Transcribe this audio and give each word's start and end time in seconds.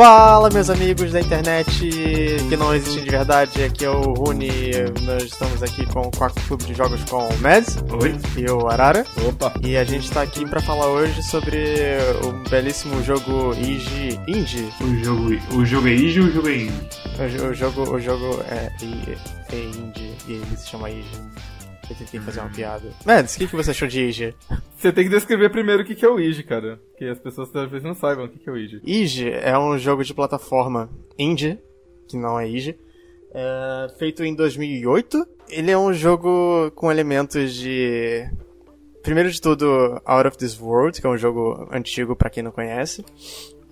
Fala, 0.00 0.48
meus 0.48 0.70
amigos 0.70 1.12
da 1.12 1.20
internet 1.20 1.90
que 2.48 2.56
não 2.56 2.74
existem 2.74 3.04
de 3.04 3.10
verdade. 3.10 3.62
Aqui 3.62 3.84
é 3.84 3.90
o 3.90 4.14
Rune. 4.14 4.48
Nós 5.02 5.24
estamos 5.24 5.62
aqui 5.62 5.84
com 5.92 6.00
o 6.00 6.10
Quarto 6.10 6.40
Clube 6.48 6.64
de 6.64 6.72
Jogos 6.72 7.04
com 7.04 7.28
o 7.28 7.38
Mads. 7.38 7.76
Oi. 8.00 8.18
E 8.34 8.50
o 8.50 8.66
Arara. 8.66 9.04
Opa. 9.28 9.52
E 9.62 9.76
a 9.76 9.84
gente 9.84 10.04
está 10.04 10.22
aqui 10.22 10.48
para 10.48 10.62
falar 10.62 10.86
hoje 10.86 11.22
sobre 11.22 11.58
o 12.24 12.32
belíssimo 12.48 13.04
jogo 13.04 13.52
Ige 13.52 14.18
Indie. 14.26 14.72
O 14.80 15.04
jogo, 15.04 15.54
o 15.54 15.66
jogo 15.66 15.88
é 15.88 15.92
Ige 15.92 16.20
ou 16.20 16.28
o 16.28 16.32
jogo 16.32 16.48
é 16.48 16.54
Indie? 16.54 16.72
O, 17.18 17.44
o, 17.50 17.54
jogo, 17.54 17.94
o 17.94 18.00
jogo 18.00 18.42
é, 18.48 18.72
é, 18.82 19.54
é 19.54 19.64
Indie 19.64 20.14
e 20.26 20.32
ele 20.32 20.56
se 20.56 20.66
chama 20.66 20.88
Ige. 20.88 21.10
Eu 21.90 21.96
tentei 21.96 22.20
fazer 22.20 22.38
uma 22.38 22.48
piada. 22.48 22.88
Mads, 23.04 23.34
o 23.34 23.38
que, 23.38 23.48
que 23.48 23.56
você 23.56 23.72
achou 23.72 23.88
de 23.88 24.00
Ige? 24.00 24.34
Você 24.76 24.92
tem 24.92 25.02
que 25.02 25.10
descrever 25.10 25.50
primeiro 25.50 25.82
o 25.82 25.84
que 25.84 26.04
é 26.04 26.08
o 26.08 26.20
Ige, 26.20 26.44
cara. 26.44 26.80
Que 26.96 27.04
as 27.06 27.18
pessoas 27.18 27.50
talvez 27.50 27.82
não 27.82 27.94
saibam 27.94 28.26
o 28.26 28.28
que 28.28 28.48
é 28.48 28.52
o 28.52 28.56
Ige. 28.56 28.80
Ige 28.84 29.28
é 29.28 29.58
um 29.58 29.76
jogo 29.76 30.04
de 30.04 30.14
plataforma 30.14 30.88
indie, 31.18 31.58
que 32.08 32.16
não 32.16 32.38
é 32.38 32.48
Ige, 32.48 32.78
é 33.34 33.88
feito 33.98 34.22
em 34.22 34.36
2008. 34.36 35.26
Ele 35.48 35.72
é 35.72 35.76
um 35.76 35.92
jogo 35.92 36.70
com 36.76 36.92
elementos 36.92 37.54
de... 37.54 38.24
Primeiro 39.02 39.30
de 39.30 39.40
tudo, 39.40 40.00
Out 40.04 40.28
of 40.28 40.38
This 40.38 40.60
World, 40.60 41.00
que 41.00 41.06
é 41.06 41.10
um 41.10 41.18
jogo 41.18 41.68
antigo 41.72 42.14
para 42.14 42.30
quem 42.30 42.42
não 42.42 42.52
conhece. 42.52 43.04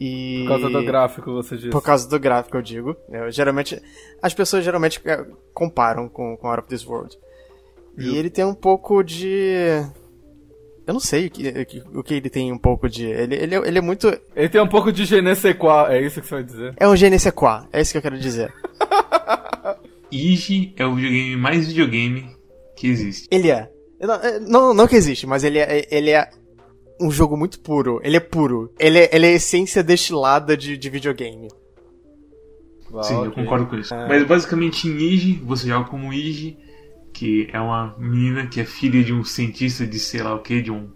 E... 0.00 0.40
Por 0.42 0.48
causa 0.48 0.70
do 0.70 0.84
gráfico, 0.84 1.32
você 1.32 1.56
disse. 1.56 1.70
Por 1.70 1.82
causa 1.82 2.08
do 2.08 2.18
gráfico, 2.18 2.56
eu 2.56 2.62
digo. 2.62 2.96
Eu, 3.08 3.30
geralmente, 3.30 3.80
as 4.20 4.34
pessoas 4.34 4.64
geralmente 4.64 5.00
é, 5.04 5.24
comparam 5.54 6.08
com, 6.08 6.36
com 6.36 6.48
Out 6.48 6.60
of 6.60 6.68
This 6.68 6.84
World. 6.84 7.16
E 7.98 8.16
ele 8.16 8.30
tem 8.30 8.44
um 8.44 8.54
pouco 8.54 9.02
de. 9.02 9.84
Eu 10.86 10.94
não 10.94 11.00
sei 11.00 11.26
o 11.26 11.30
que, 11.30 11.82
o 11.94 12.02
que 12.02 12.14
ele 12.14 12.30
tem 12.30 12.52
um 12.52 12.58
pouco 12.58 12.88
de. 12.88 13.04
Ele, 13.04 13.34
ele, 13.34 13.54
é, 13.54 13.58
ele 13.58 13.78
é 13.78 13.80
muito. 13.80 14.06
Ele 14.34 14.48
tem 14.48 14.60
um 14.60 14.68
pouco 14.68 14.90
de 14.90 15.04
je 15.04 15.20
ne 15.20 15.34
sais 15.34 15.56
quoi, 15.56 15.92
é 15.92 16.00
isso 16.00 16.20
que 16.20 16.26
você 16.26 16.34
vai 16.36 16.44
dizer? 16.44 16.74
É 16.78 16.88
um 16.88 16.96
je 16.96 17.10
ne 17.10 17.18
sais 17.18 17.34
quoi, 17.34 17.62
é 17.72 17.80
isso 17.80 17.92
que 17.92 17.98
eu 17.98 18.02
quero 18.02 18.18
dizer. 18.18 18.52
Ige 20.10 20.72
é 20.76 20.86
o 20.86 20.94
videogame 20.94 21.36
mais 21.36 21.68
videogame 21.68 22.30
que 22.76 22.86
existe. 22.86 23.28
Ele 23.30 23.50
é. 23.50 23.70
Não, 24.00 24.40
não, 24.40 24.74
não 24.74 24.86
que 24.86 24.96
existe, 24.96 25.26
mas 25.26 25.44
ele 25.44 25.58
é, 25.58 25.86
ele 25.90 26.10
é 26.10 26.30
um 27.00 27.10
jogo 27.10 27.36
muito 27.36 27.60
puro. 27.60 28.00
Ele 28.02 28.16
é 28.16 28.20
puro. 28.20 28.72
Ele 28.78 28.98
é, 28.98 29.10
ele 29.12 29.26
é 29.26 29.30
a 29.30 29.34
essência 29.34 29.82
destilada 29.82 30.56
de, 30.56 30.76
de 30.76 30.90
videogame. 30.90 31.48
Ah, 32.94 33.02
Sim, 33.02 33.16
okay. 33.16 33.28
eu 33.28 33.32
concordo 33.32 33.66
com 33.66 33.76
isso. 33.76 33.94
É... 33.94 34.08
Mas 34.08 34.26
basicamente 34.26 34.88
em 34.88 34.96
Ige, 34.96 35.42
você 35.44 35.68
joga 35.68 35.88
como 35.88 36.12
Ige, 36.12 36.56
que 37.18 37.48
é 37.52 37.58
uma 37.58 37.96
menina 37.98 38.46
que 38.46 38.60
é 38.60 38.64
filha 38.64 39.02
de 39.02 39.12
um 39.12 39.24
cientista 39.24 39.84
de 39.84 39.98
sei 39.98 40.22
lá 40.22 40.34
o 40.34 40.38
que, 40.38 40.62
de 40.62 40.70
um. 40.70 40.88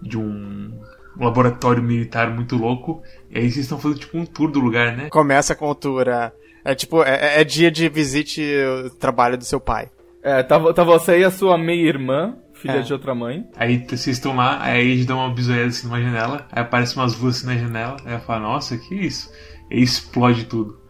de 0.00 0.16
um 0.16 0.72
laboratório 1.20 1.82
militar 1.82 2.30
muito 2.30 2.56
louco. 2.56 3.02
E 3.30 3.38
aí 3.38 3.50
vocês 3.50 3.66
estão 3.66 3.78
fazendo 3.78 4.00
tipo 4.00 4.16
um 4.16 4.24
tour 4.24 4.50
do 4.50 4.58
lugar, 4.58 4.96
né? 4.96 5.10
Começa 5.10 5.54
com 5.54 5.68
o 5.68 5.74
tour, 5.74 6.08
é, 6.08 6.32
é 6.64 6.74
tipo, 6.74 7.02
é, 7.02 7.40
é, 7.40 7.44
dia 7.44 7.70
de 7.70 7.88
visite 7.90 8.42
o 8.86 8.90
trabalho 8.90 9.36
do 9.36 9.44
seu 9.44 9.60
pai. 9.60 9.90
É, 10.22 10.42
tá, 10.42 10.72
tá 10.72 10.82
você 10.82 11.20
e 11.20 11.24
a 11.24 11.30
sua 11.30 11.58
meia-irmã, 11.58 12.36
filha 12.54 12.78
é. 12.78 12.82
de 12.82 12.92
outra 12.92 13.14
mãe. 13.14 13.46
Aí 13.54 13.78
vocês 13.78 14.16
estão 14.16 14.34
lá, 14.34 14.62
aí 14.62 14.90
eles 14.90 15.04
dão 15.04 15.18
uma 15.18 15.32
bisoiada 15.32 15.68
assim 15.68 15.86
numa 15.86 16.00
janela, 16.00 16.46
aí 16.50 16.62
aparecem 16.62 16.98
umas 16.98 17.18
luzes 17.18 17.44
assim 17.44 17.54
na 17.54 17.60
janela, 17.60 17.96
aí 18.04 18.12
ela 18.12 18.20
fala, 18.20 18.40
nossa, 18.40 18.76
que 18.78 18.94
isso? 18.94 19.30
E 19.70 19.82
explode 19.82 20.46
tudo. 20.46 20.80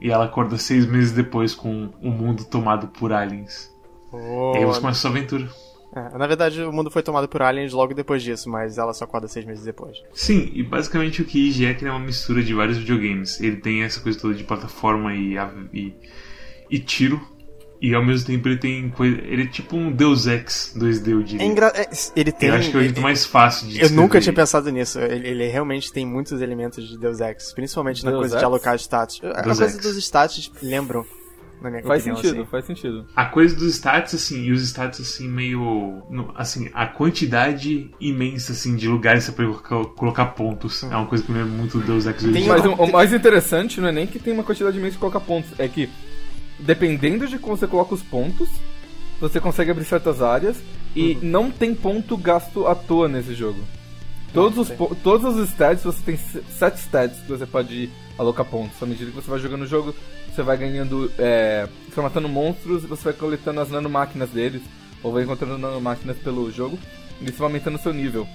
E 0.00 0.10
ela 0.10 0.24
acorda 0.24 0.58
seis 0.58 0.86
meses 0.86 1.12
depois 1.12 1.54
com 1.54 1.90
o 2.02 2.10
mundo 2.10 2.44
tomado 2.44 2.88
por 2.88 3.12
aliens. 3.12 3.73
Oh, 4.14 4.52
e 4.54 4.58
aí 4.58 4.64
você 4.64 4.80
começa 4.80 4.98
a 4.98 5.00
sua 5.00 5.10
aventura. 5.10 5.48
É, 5.94 6.18
na 6.18 6.26
verdade, 6.26 6.60
o 6.62 6.72
mundo 6.72 6.90
foi 6.90 7.02
tomado 7.02 7.28
por 7.28 7.40
aliens 7.40 7.72
logo 7.72 7.94
depois 7.94 8.22
disso, 8.22 8.50
mas 8.50 8.78
ela 8.78 8.92
só 8.92 9.04
acorda 9.04 9.28
seis 9.28 9.44
meses 9.44 9.64
depois. 9.64 10.02
Sim, 10.12 10.50
e 10.52 10.62
basicamente 10.62 11.22
o 11.22 11.24
que 11.24 11.38
IG 11.38 11.66
é 11.66 11.74
que 11.74 11.86
é 11.86 11.90
uma 11.90 12.00
mistura 12.00 12.42
de 12.42 12.52
vários 12.52 12.78
videogames. 12.78 13.40
Ele 13.40 13.56
tem 13.56 13.82
essa 13.82 14.00
coisa 14.00 14.18
toda 14.18 14.34
de 14.34 14.42
plataforma 14.42 15.14
e, 15.14 15.36
e, 15.72 15.94
e 16.68 16.78
tiro, 16.80 17.20
e 17.80 17.94
ao 17.94 18.04
mesmo 18.04 18.26
tempo 18.26 18.48
ele 18.48 18.56
tem 18.56 18.88
coisa. 18.88 19.18
Ele 19.18 19.42
é 19.42 19.46
tipo 19.46 19.76
um 19.76 19.92
Deus 19.92 20.26
Ex 20.26 20.74
2D, 20.76 21.08
eu 21.12 21.22
diria. 21.22 21.46
É 21.46 21.46
engra... 21.46 21.72
Ele 22.16 22.32
tem. 22.32 22.48
Eu 22.48 22.56
acho 22.56 22.70
que 22.70 22.76
é 22.76 22.80
o 22.80 22.82
jeito 22.82 23.00
mais 23.00 23.24
fácil 23.24 23.68
de 23.68 23.80
Eu 23.80 23.90
nunca 23.90 24.20
tinha 24.20 24.32
pensado 24.32 24.70
nisso. 24.70 24.98
Ele, 24.98 25.28
ele, 25.28 25.46
realmente 25.46 25.92
tem 25.92 26.04
muitos 26.04 26.42
elementos 26.42 26.88
de 26.88 26.98
Deus 26.98 27.20
Ex, 27.20 27.52
principalmente 27.52 28.02
Deus 28.02 28.12
na 28.12 28.18
coisa 28.18 28.34
Ex? 28.34 28.40
de 28.40 28.44
alocar 28.44 28.74
status. 28.76 29.20
Deus 29.20 29.36
a 29.36 29.42
coisa 29.44 29.64
Ex. 29.66 29.76
dos 29.76 29.96
status 29.96 30.50
lembram 30.60 31.06
na 31.64 31.70
minha 31.70 31.82
faz 31.82 32.02
opinião, 32.02 32.22
sentido, 32.22 32.40
assim. 32.42 32.50
faz 32.50 32.64
sentido. 32.66 33.06
A 33.16 33.24
coisa 33.24 33.56
dos 33.56 33.74
stats, 33.74 34.14
assim, 34.14 34.44
e 34.44 34.52
os 34.52 34.62
stats, 34.62 35.00
assim, 35.00 35.26
meio. 35.28 36.02
Assim, 36.36 36.70
a 36.74 36.86
quantidade 36.86 37.90
imensa, 37.98 38.52
assim, 38.52 38.76
de 38.76 38.86
lugares 38.86 39.28
pra 39.30 39.46
colocar 39.96 40.26
pontos. 40.26 40.82
Hum. 40.82 40.92
É 40.92 40.96
uma 40.96 41.06
coisa 41.06 41.24
que 41.24 41.32
me 41.32 41.38
lembra 41.38 41.54
muito 41.54 41.78
Deus 41.78 42.06
Ex 42.06 42.22
Mas 42.22 42.64
o, 42.64 42.72
o 42.74 42.92
mais 42.92 43.12
interessante 43.12 43.80
não 43.80 43.88
é 43.88 43.92
nem 43.92 44.06
que 44.06 44.18
tem 44.18 44.32
uma 44.32 44.44
quantidade 44.44 44.76
imensa 44.76 44.92
de 44.92 44.98
colocar 44.98 45.20
pontos, 45.20 45.50
é 45.58 45.66
que 45.66 45.88
dependendo 46.58 47.26
de 47.26 47.38
como 47.38 47.56
você 47.56 47.66
coloca 47.66 47.94
os 47.94 48.02
pontos, 48.02 48.48
você 49.20 49.40
consegue 49.40 49.70
abrir 49.70 49.84
certas 49.84 50.20
áreas 50.20 50.56
e 50.94 51.12
uhum. 51.12 51.18
não 51.22 51.50
tem 51.50 51.74
ponto 51.74 52.16
gasto 52.16 52.66
à 52.66 52.74
toa 52.74 53.08
nesse 53.08 53.34
jogo. 53.34 53.58
Todos 54.34 54.58
os, 54.58 54.76
todos 55.00 55.36
os 55.36 55.48
stats, 55.50 55.84
você 55.84 56.02
tem 56.02 56.16
sete 56.16 56.80
stats 56.80 57.20
que 57.20 57.28
você 57.28 57.46
pode 57.46 57.88
alocar 58.18 58.44
pontos. 58.44 58.82
À 58.82 58.86
medida 58.86 59.12
que 59.12 59.16
você 59.16 59.30
vai 59.30 59.38
jogando 59.38 59.62
o 59.62 59.66
jogo, 59.66 59.94
você 60.28 60.42
vai 60.42 60.56
ganhando. 60.56 61.10
É, 61.16 61.68
você 61.88 61.94
vai 61.94 62.06
matando 62.06 62.28
monstros 62.28 62.82
e 62.82 62.86
você 62.88 63.04
vai 63.04 63.12
coletando 63.12 63.60
as 63.60 63.70
nanomáquinas 63.70 64.30
deles, 64.30 64.60
ou 65.04 65.12
vai 65.12 65.22
encontrando 65.22 65.56
nanomáquinas 65.56 66.18
pelo 66.18 66.50
jogo, 66.50 66.76
e 67.20 67.26
isso 67.26 67.38
vai 67.38 67.46
aumentando 67.46 67.76
o 67.76 67.80
seu 67.80 67.92
nível. 67.92 68.26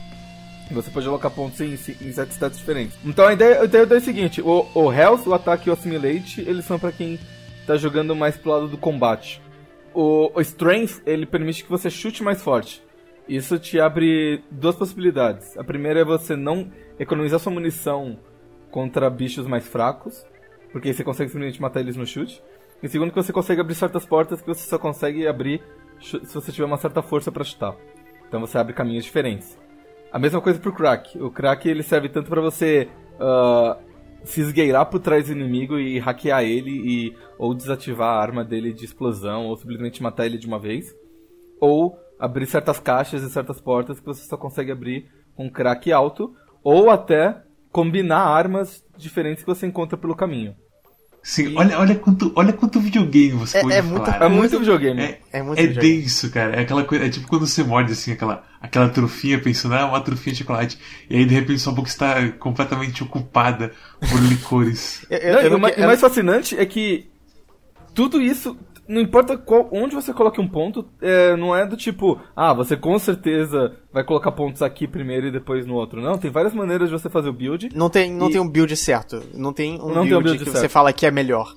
Você 0.72 0.90
pode 0.90 1.08
alocar 1.08 1.32
pontos 1.32 1.60
em, 1.60 1.74
em 1.74 2.14
sete 2.14 2.32
stats 2.32 2.58
diferentes. 2.58 2.98
Então 3.04 3.26
a 3.26 3.34
ideia, 3.34 3.62
a 3.62 3.66
ideia 3.66 3.84
é 3.84 3.98
o 3.98 4.02
seguinte: 4.02 4.42
o, 4.42 4.68
o 4.74 4.94
Health, 4.94 5.24
o 5.26 5.34
Ataque 5.34 5.68
e 5.68 5.70
o 5.70 5.74
Assimilate, 5.74 6.42
eles 6.42 6.64
são 6.64 6.80
para 6.80 6.94
quem 6.94 7.20
tá 7.68 7.76
jogando 7.76 8.16
mais 8.16 8.38
pro 8.38 8.52
lado 8.52 8.68
do 8.70 8.78
combate. 8.78 9.42
O, 9.94 10.32
o 10.34 10.40
Strength, 10.40 11.02
ele 11.06 11.26
permite 11.26 11.64
que 11.64 11.70
você 11.70 11.90
chute 11.90 12.24
mais 12.24 12.42
forte. 12.42 12.82
Isso 13.30 13.60
te 13.60 13.80
abre 13.80 14.44
duas 14.50 14.76
possibilidades. 14.76 15.56
A 15.56 15.64
primeira 15.64 16.00
é 16.00 16.04
você 16.04 16.36
não 16.36 16.72
economizar 17.00 17.40
sua 17.40 17.54
munição 17.54 18.20
contra 18.72 19.08
bichos 19.08 19.46
mais 19.46 19.68
fracos, 19.68 20.26
porque 20.72 20.92
você 20.92 21.04
consegue 21.04 21.30
simplesmente 21.30 21.62
matar 21.62 21.80
eles 21.80 21.96
no 21.96 22.08
chute. 22.08 22.42
E 22.82 22.90
segundo, 22.90 23.12
que 23.12 23.22
você 23.22 23.32
consegue 23.32 23.62
abrir 23.62 23.76
certas 23.76 24.04
portas 24.04 24.42
que 24.42 24.48
você 24.48 24.68
só 24.68 24.80
consegue 24.80 25.28
abrir 25.28 25.62
se 26.02 26.34
você 26.34 26.52
tiver 26.52 26.66
uma 26.66 26.78
certa 26.78 27.04
força 27.04 27.32
para 27.32 27.44
chutar. 27.44 27.76
Então 28.28 28.40
você 28.40 28.58
abre 28.58 28.74
caminhos 28.74 29.06
diferentes. 29.06 29.56
A 30.12 30.18
mesma 30.18 30.42
coisa 30.42 30.60
pro 30.60 30.74
crack. 30.74 31.22
O 31.22 31.30
crack 31.30 31.70
ele 31.70 31.84
serve 31.84 32.10
tanto 32.10 32.30
para 32.32 32.42
você 32.42 32.90
uh, 33.20 33.80
se 34.24 34.42
esgueirar 34.42 34.88
por 34.88 35.02
trás 35.02 35.28
do 35.28 35.34
inimigo 35.34 35.78
e 35.78 36.00
hackear 36.00 36.44
ele 36.44 36.72
e 36.72 37.16
ou 37.38 37.54
desativar 37.54 38.08
a 38.08 38.20
arma 38.20 38.44
dele 38.44 38.74
de 38.74 38.86
explosão 38.86 39.46
ou 39.46 39.56
simplesmente 39.56 40.02
matar 40.02 40.26
ele 40.26 40.40
de 40.40 40.48
uma 40.48 40.58
vez, 40.58 40.96
ou 41.60 41.96
abrir 42.20 42.46
certas 42.46 42.80
caixas 42.80 43.24
e 43.24 43.30
certas 43.30 43.62
portas 43.62 44.00
que 44.00 44.06
você 44.06 44.26
só 44.26 44.36
consegue 44.36 44.72
abrir 44.72 45.10
com 45.36 45.50
crack 45.50 45.92
alto, 45.92 46.36
ou 46.64 46.90
até 46.90 47.42
combinar 47.72 48.20
armas 48.20 48.84
diferentes 48.98 49.44
que 49.44 49.50
você 49.50 49.66
encontra 49.66 49.98
pelo 49.98 50.16
caminho. 50.16 50.56
Sim, 51.22 51.50
e... 51.50 51.56
olha, 51.56 51.78
olha, 51.80 51.96
quanto, 51.96 52.32
olha 52.36 52.54
quanto 52.54 52.80
videogame 52.80 53.32
você 53.32 53.58
é, 53.58 53.62
pode 53.62 53.74
é 53.74 53.84
falar. 53.84 54.00
Muito, 54.00 54.24
é 54.24 54.30
muito 54.30 54.60
videogame. 54.60 55.02
É, 55.02 55.20
é, 55.34 55.44
muito 55.44 55.60
é 55.60 55.68
videogame. 55.68 56.02
denso, 56.02 56.32
cara. 56.32 56.56
É 56.56 56.62
aquela 56.62 56.84
coisa, 56.84 57.06
é 57.06 57.10
tipo 57.10 57.28
quando 57.28 57.46
você 57.46 57.64
morde 57.64 57.92
assim, 57.92 58.12
aquela, 58.12 58.44
aquela 58.62 58.90
trofia, 58.90 59.40
pensando, 59.40 59.76
ah, 59.76 59.86
uma 59.86 60.02
trofia 60.02 60.34
de 60.34 60.40
chocolate. 60.40 60.80
E 61.10 61.18
aí 61.18 61.26
de 61.26 61.34
repente 61.34 61.60
sua 61.60 61.74
boca 61.74 61.90
está 61.90 62.30
completamente 62.34 63.04
ocupada 63.04 63.72
por 64.00 64.22
licores. 64.22 65.06
eu, 65.12 65.20
eu, 65.20 65.40
eu, 65.52 65.58
o 65.58 65.60
mais 65.60 66.02
fascinante 66.02 66.58
é 66.58 66.66
que 66.66 67.10
tudo 67.94 68.22
isso, 68.22 68.58
não 68.90 69.00
importa 69.00 69.38
qual, 69.38 69.70
onde 69.72 69.94
você 69.94 70.12
coloque 70.12 70.42
um 70.42 70.48
ponto, 70.48 70.84
é, 71.00 71.38
não 71.38 71.56
é 71.56 71.64
do 71.64 71.78
tipo, 71.78 72.20
ah, 72.36 72.52
você 72.56 72.76
com 72.76 72.98
certeza 72.98 73.76
vai 73.94 74.04
colocar 74.04 74.32
pontos 74.32 74.64
aqui 74.64 74.88
primeiro 74.88 75.28
e 75.28 75.32
depois 75.32 75.64
no 75.68 75.76
outro. 75.76 76.02
Não, 76.02 76.18
tem 76.18 76.32
várias 76.32 76.56
maneiras 76.56 76.90
de 76.90 76.94
você 77.00 77.08
fazer 77.08 77.30
o 77.30 77.34
build. 77.34 77.70
Não 77.76 77.88
tem, 77.88 78.12
não 78.12 78.30
e... 78.30 78.32
tem 78.32 78.42
um 78.42 78.50
build 78.50 78.76
certo. 78.76 79.22
Não 79.36 79.54
tem 79.54 79.76
um, 79.76 79.90
não 79.90 80.04
build, 80.04 80.10
tem 80.10 80.18
um 80.18 80.24
build 80.24 80.40
que 80.40 80.46
certo. 80.46 80.62
você 80.62 80.68
fala 80.68 80.92
que 80.92 81.06
é 81.06 81.12
melhor. 81.12 81.56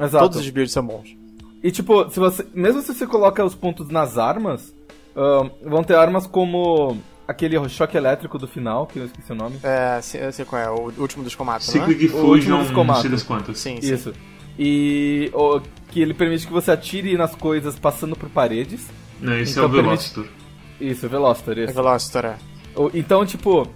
Exato. 0.00 0.24
Todos 0.24 0.38
os 0.38 0.50
builds 0.50 0.72
são 0.72 0.84
bons. 0.84 1.16
E 1.62 1.70
tipo, 1.70 2.10
se 2.10 2.18
você, 2.18 2.44
mesmo 2.52 2.80
se 2.82 2.92
você 2.92 3.06
coloca 3.06 3.44
os 3.44 3.54
pontos 3.54 3.88
nas 3.88 4.18
armas, 4.18 4.74
uh, 5.14 5.48
vão 5.62 5.84
ter 5.84 5.94
armas 5.94 6.26
como 6.26 6.96
aquele 7.26 7.68
choque 7.68 7.96
elétrico 7.96 8.36
do 8.36 8.48
final, 8.48 8.84
que 8.84 8.98
eu 8.98 9.04
esqueci 9.04 9.30
o 9.30 9.34
nome. 9.36 9.60
É, 9.62 10.00
eu 10.26 10.32
sei 10.32 10.44
qual 10.44 10.60
é, 10.60 10.68
o 10.68 10.92
último 10.98 11.22
dos 11.22 11.36
comatos, 11.36 11.68
Ciclo 11.68 11.86
né? 11.86 11.94
de 11.94 12.08
o 12.08 12.26
último 12.26 12.58
dos 12.58 12.70
comatos. 12.72 13.04
Não 13.04 13.10
sei 13.10 13.10
das 13.10 13.22
quantas. 13.22 13.58
Sim, 13.58 13.80
sim. 13.80 13.94
Isso. 13.94 14.12
E 14.58 15.30
que 15.90 16.00
ele 16.00 16.14
permite 16.14 16.46
que 16.46 16.52
você 16.52 16.70
atire 16.70 17.16
nas 17.16 17.34
coisas 17.34 17.78
passando 17.78 18.14
por 18.14 18.28
paredes. 18.28 18.86
Não, 19.20 19.38
isso 19.38 19.52
então, 19.52 19.64
é 19.64 19.66
o 19.66 19.70
Velocitor. 19.70 20.24
Permite... 20.24 20.92
Isso, 20.92 21.06
o 21.06 21.08
Velocitor, 21.08 21.58
isso. 21.58 21.70
É 21.70 21.74
Velocitor, 21.74 22.24
é. 22.24 22.36
Então, 22.94 23.26
tipo, 23.26 23.68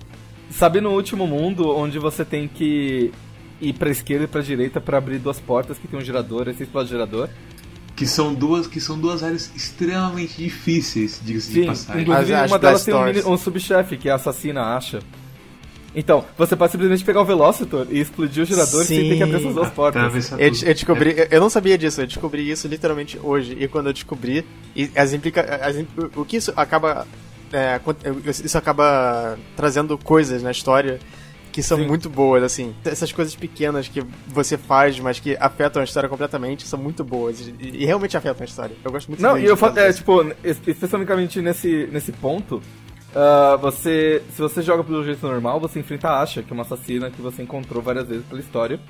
sabe 0.50 0.80
no 0.80 0.90
último 0.90 1.26
mundo 1.26 1.68
onde 1.74 1.98
você 1.98 2.24
tem 2.24 2.46
que 2.46 3.12
ir 3.60 3.72
pra 3.74 3.90
esquerda 3.90 4.24
e 4.24 4.28
pra 4.28 4.42
direita 4.42 4.80
para 4.80 4.98
abrir 4.98 5.18
duas 5.18 5.40
portas 5.40 5.78
que 5.78 5.88
tem 5.88 5.98
um 5.98 6.02
gerador, 6.02 6.44
você 6.44 6.62
explode 6.64 6.88
o 6.88 6.92
gerador? 6.92 7.28
Que 7.94 8.06
são 8.06 8.34
duas, 8.34 8.66
que 8.66 8.80
são 8.80 8.98
duas 8.98 9.22
áreas 9.22 9.52
extremamente 9.54 10.36
difíceis, 10.36 11.20
diga-se 11.22 11.52
de 11.52 11.66
passagem. 11.66 12.02
Inclusive, 12.02 12.34
as, 12.34 12.50
uma 12.50 12.58
delas 12.58 12.84
tem 12.84 12.94
um, 12.94 13.32
um 13.32 13.36
subchefe, 13.36 13.96
que 13.96 14.08
é 14.08 14.12
a 14.12 14.16
assassina 14.16 14.76
Asha. 14.76 15.00
Então, 15.94 16.24
você 16.36 16.56
pode 16.56 16.72
simplesmente 16.72 17.04
pegar 17.04 17.20
o 17.20 17.24
Velocitor 17.24 17.86
e 17.90 18.00
explodir 18.00 18.42
o 18.42 18.46
gerador 18.46 18.84
Sim. 18.84 18.96
sem 18.96 19.08
ter 19.10 19.16
que 19.16 19.22
abrir 19.22 19.36
essas 19.36 19.54
duas 19.54 19.70
portas. 19.70 20.32
Eu, 20.32 20.38
eu, 20.38 20.74
descobri, 20.74 21.28
eu 21.30 21.40
não 21.40 21.50
sabia 21.50 21.76
disso, 21.76 22.00
eu 22.00 22.06
descobri 22.06 22.50
isso 22.50 22.66
literalmente 22.66 23.18
hoje. 23.22 23.56
E 23.58 23.68
quando 23.68 23.88
eu 23.88 23.92
descobri, 23.92 24.44
as 24.96 25.12
implica, 25.12 25.42
as, 25.62 25.76
o 26.16 26.24
que 26.24 26.36
isso 26.36 26.52
acaba. 26.56 27.06
É, 27.52 27.78
isso 28.26 28.56
acaba 28.56 29.38
trazendo 29.54 29.98
coisas 29.98 30.42
na 30.42 30.50
história 30.50 30.98
que 31.52 31.62
são 31.62 31.76
Sim. 31.76 31.86
muito 31.86 32.08
boas, 32.08 32.42
assim. 32.42 32.74
Essas 32.82 33.12
coisas 33.12 33.36
pequenas 33.36 33.86
que 33.86 34.02
você 34.26 34.56
faz, 34.56 34.98
mas 34.98 35.20
que 35.20 35.36
afetam 35.38 35.82
a 35.82 35.84
história 35.84 36.08
completamente, 36.08 36.66
são 36.66 36.78
muito 36.78 37.04
boas. 37.04 37.40
E, 37.40 37.54
e 37.60 37.84
realmente 37.84 38.16
afetam 38.16 38.42
a 38.42 38.46
história. 38.46 38.74
Eu 38.82 38.90
gosto 38.90 39.08
muito 39.08 39.20
Não, 39.20 39.38
e 39.38 39.44
eu 39.44 39.56
falo, 39.56 39.78
é, 39.78 39.92
tipo, 39.92 40.24
especificamente 40.42 41.42
nesse, 41.42 41.86
nesse 41.92 42.10
ponto, 42.10 42.62
Uh, 43.14 43.58
você, 43.58 44.22
se 44.34 44.40
você 44.40 44.62
joga 44.62 44.82
pelo 44.82 45.04
jeito 45.04 45.26
normal, 45.26 45.60
você 45.60 45.78
enfrenta 45.78 46.08
a 46.08 46.22
Asha, 46.22 46.42
que 46.42 46.50
é 46.50 46.54
uma 46.54 46.62
assassina 46.62 47.10
que 47.10 47.20
você 47.20 47.42
encontrou 47.42 47.82
várias 47.82 48.08
vezes 48.08 48.24
pela 48.24 48.40
história, 48.40 48.80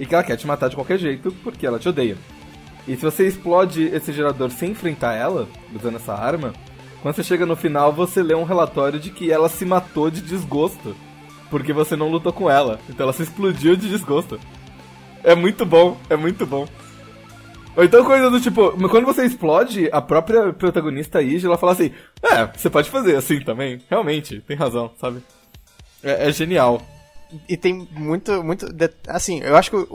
e 0.00 0.06
que 0.06 0.14
ela 0.14 0.24
quer 0.24 0.36
te 0.36 0.46
matar 0.46 0.68
de 0.68 0.74
qualquer 0.74 0.98
jeito 0.98 1.30
porque 1.44 1.66
ela 1.66 1.78
te 1.78 1.88
odeia. 1.88 2.16
E 2.88 2.96
se 2.96 3.02
você 3.02 3.26
explode 3.26 3.84
esse 3.84 4.12
gerador 4.12 4.50
sem 4.50 4.70
enfrentar 4.70 5.14
ela, 5.14 5.46
usando 5.74 5.96
essa 5.96 6.14
arma, 6.14 6.52
quando 7.02 7.14
você 7.14 7.22
chega 7.22 7.46
no 7.46 7.54
final, 7.54 7.92
você 7.92 8.22
lê 8.22 8.34
um 8.34 8.44
relatório 8.44 8.98
de 8.98 9.10
que 9.10 9.30
ela 9.30 9.48
se 9.48 9.64
matou 9.64 10.10
de 10.10 10.20
desgosto, 10.20 10.96
porque 11.50 11.72
você 11.72 11.94
não 11.94 12.10
lutou 12.10 12.32
com 12.32 12.50
ela. 12.50 12.80
Então 12.88 13.04
ela 13.04 13.12
se 13.12 13.22
explodiu 13.22 13.76
de 13.76 13.88
desgosto. 13.88 14.40
É 15.22 15.34
muito 15.34 15.64
bom, 15.64 15.96
é 16.10 16.16
muito 16.16 16.44
bom. 16.44 16.66
Ou 17.78 17.84
então 17.84 18.04
coisa 18.04 18.28
do 18.28 18.40
tipo, 18.40 18.72
quando 18.88 19.04
você 19.04 19.24
explode, 19.24 19.88
a 19.92 20.02
própria 20.02 20.52
protagonista 20.52 21.22
Iji, 21.22 21.46
ela 21.46 21.56
fala 21.56 21.70
assim, 21.70 21.92
é, 22.20 22.44
você 22.46 22.68
pode 22.68 22.90
fazer 22.90 23.14
assim 23.14 23.38
também. 23.38 23.80
Realmente, 23.88 24.40
tem 24.40 24.56
razão, 24.56 24.90
sabe? 25.00 25.22
É, 26.02 26.28
é 26.28 26.32
genial. 26.32 26.82
E 27.48 27.56
tem 27.56 27.86
muito, 27.92 28.42
muito. 28.42 28.66
Assim, 29.06 29.40
eu 29.44 29.56
acho 29.56 29.70
que 29.70 29.86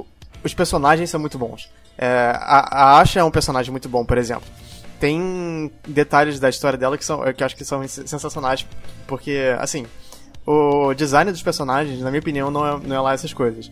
os 0.45 0.53
personagens 0.53 1.09
são 1.09 1.19
muito 1.19 1.37
bons. 1.37 1.69
É, 1.97 2.31
a, 2.33 2.69
a 2.71 3.01
Asha 3.01 3.19
é 3.19 3.23
um 3.25 3.29
personagem 3.29 3.69
muito 3.69 3.89
bom, 3.89 4.05
por 4.05 4.17
exemplo. 4.17 4.47
Tem 4.97 5.69
detalhes 5.85 6.39
da 6.39 6.47
história 6.47 6.79
dela 6.79 6.97
que, 6.97 7.03
são, 7.03 7.21
que 7.33 7.43
eu 7.43 7.45
acho 7.45 7.57
que 7.57 7.65
são 7.65 7.85
sensacionais, 7.85 8.65
porque, 9.05 9.57
assim, 9.59 9.85
o 10.47 10.93
design 10.93 11.29
dos 11.33 11.43
personagens, 11.43 11.99
na 11.99 12.09
minha 12.09 12.21
opinião, 12.21 12.49
não 12.49 12.65
é, 12.65 12.79
não 12.79 12.95
é 12.95 13.01
lá 13.01 13.13
essas 13.13 13.33
coisas. 13.33 13.69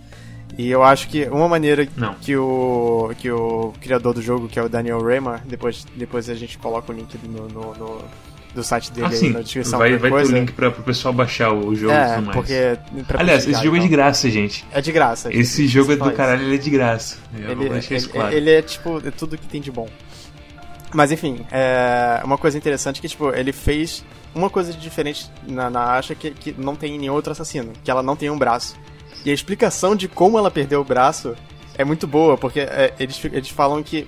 E 0.57 0.69
eu 0.69 0.83
acho 0.83 1.07
que 1.07 1.25
uma 1.25 1.47
maneira 1.47 1.87
Não. 1.95 2.13
que 2.15 2.35
o 2.35 3.11
que 3.17 3.31
o 3.31 3.73
criador 3.81 4.13
do 4.13 4.21
jogo, 4.21 4.47
que 4.47 4.59
é 4.59 4.63
o 4.63 4.69
Daniel 4.69 5.01
Raymer, 5.01 5.41
depois, 5.45 5.85
depois 5.95 6.29
a 6.29 6.35
gente 6.35 6.57
coloca 6.57 6.91
o 6.91 6.95
link 6.95 7.17
no, 7.23 7.47
no, 7.47 7.73
no 7.75 8.01
do 8.53 8.63
site 8.63 8.91
dele 8.91 9.07
ah, 9.07 9.17
aí 9.17 9.29
na 9.29 9.41
descrição. 9.41 9.79
Vai, 9.79 9.97
vai 9.97 10.11
ter 10.11 10.27
o 10.27 10.31
link 10.31 10.51
pra, 10.51 10.69
pro 10.71 10.83
pessoal 10.83 11.13
baixar 11.13 11.53
o 11.53 11.73
jogo 11.73 11.93
é, 11.93 12.03
e 12.03 12.15
tudo 12.15 12.25
mais. 12.25 12.37
Porque, 12.37 12.77
Aliás, 13.17 13.47
esse 13.47 13.63
jogo 13.63 13.75
então. 13.75 13.77
é 13.77 13.79
de 13.79 13.87
graça, 13.87 14.29
gente. 14.29 14.65
É 14.71 14.81
de 14.81 14.91
graça. 14.91 15.33
Esse 15.33 15.67
jogo 15.67 15.93
é 15.93 15.95
do 15.95 16.11
caralho, 16.11 16.43
ele 16.43 16.55
é 16.55 16.57
de 16.57 16.69
graça. 16.69 17.17
ele, 17.33 17.65
ele, 17.65 18.07
claro. 18.07 18.35
ele 18.35 18.49
é 18.49 18.61
tipo 18.61 19.01
é 19.05 19.11
tudo 19.11 19.37
que 19.37 19.47
tem 19.47 19.61
de 19.61 19.71
bom. 19.71 19.87
Mas 20.93 21.11
enfim, 21.11 21.45
é 21.51 22.21
uma 22.23 22.37
coisa 22.37 22.57
interessante 22.57 22.99
é 22.99 23.01
que 23.01 23.07
tipo, 23.07 23.29
ele 23.29 23.53
fez 23.53 24.03
uma 24.35 24.49
coisa 24.49 24.73
diferente 24.73 25.29
na, 25.47 25.69
na 25.69 25.93
Asha 25.93 26.13
que, 26.13 26.31
que 26.31 26.53
não 26.57 26.75
tem 26.75 26.95
em 26.95 26.99
nenhum 26.99 27.13
outro 27.13 27.31
assassino, 27.31 27.71
que 27.83 27.89
ela 27.89 28.03
não 28.03 28.15
tem 28.15 28.29
um 28.29 28.37
braço. 28.37 28.75
E 29.25 29.29
a 29.29 29.33
explicação 29.33 29.95
de 29.95 30.07
como 30.07 30.37
ela 30.37 30.49
perdeu 30.49 30.81
o 30.81 30.83
braço 30.83 31.35
é 31.77 31.83
muito 31.83 32.07
boa, 32.07 32.37
porque 32.37 32.59
é, 32.59 32.93
eles, 32.99 33.19
eles 33.25 33.49
falam 33.49 33.81
que 33.83 34.07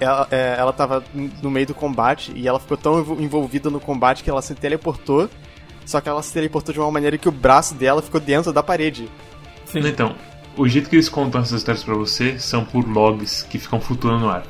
ela, 0.00 0.28
é, 0.30 0.56
ela 0.58 0.72
tava 0.72 1.02
no 1.42 1.50
meio 1.50 1.66
do 1.66 1.74
combate 1.74 2.32
e 2.34 2.46
ela 2.46 2.60
ficou 2.60 2.76
tão 2.76 3.00
envolvida 3.20 3.68
no 3.70 3.80
combate 3.80 4.22
que 4.22 4.30
ela 4.30 4.42
se 4.42 4.54
teleportou, 4.54 5.28
só 5.84 6.00
que 6.00 6.08
ela 6.08 6.22
se 6.22 6.32
teleportou 6.32 6.72
de 6.72 6.80
uma 6.80 6.90
maneira 6.90 7.16
que 7.18 7.28
o 7.28 7.32
braço 7.32 7.74
dela 7.74 8.02
ficou 8.02 8.20
dentro 8.20 8.52
da 8.52 8.62
parede. 8.62 9.08
Sim. 9.64 9.80
Então, 9.80 10.14
o 10.56 10.68
jeito 10.68 10.88
que 10.88 10.96
eles 10.96 11.08
contam 11.08 11.40
essas 11.40 11.60
histórias 11.60 11.84
para 11.84 11.94
você 11.94 12.38
são 12.38 12.64
por 12.64 12.86
logs 12.86 13.42
que 13.42 13.58
ficam 13.58 13.80
flutuando 13.80 14.20
no 14.20 14.30
ar. 14.30 14.44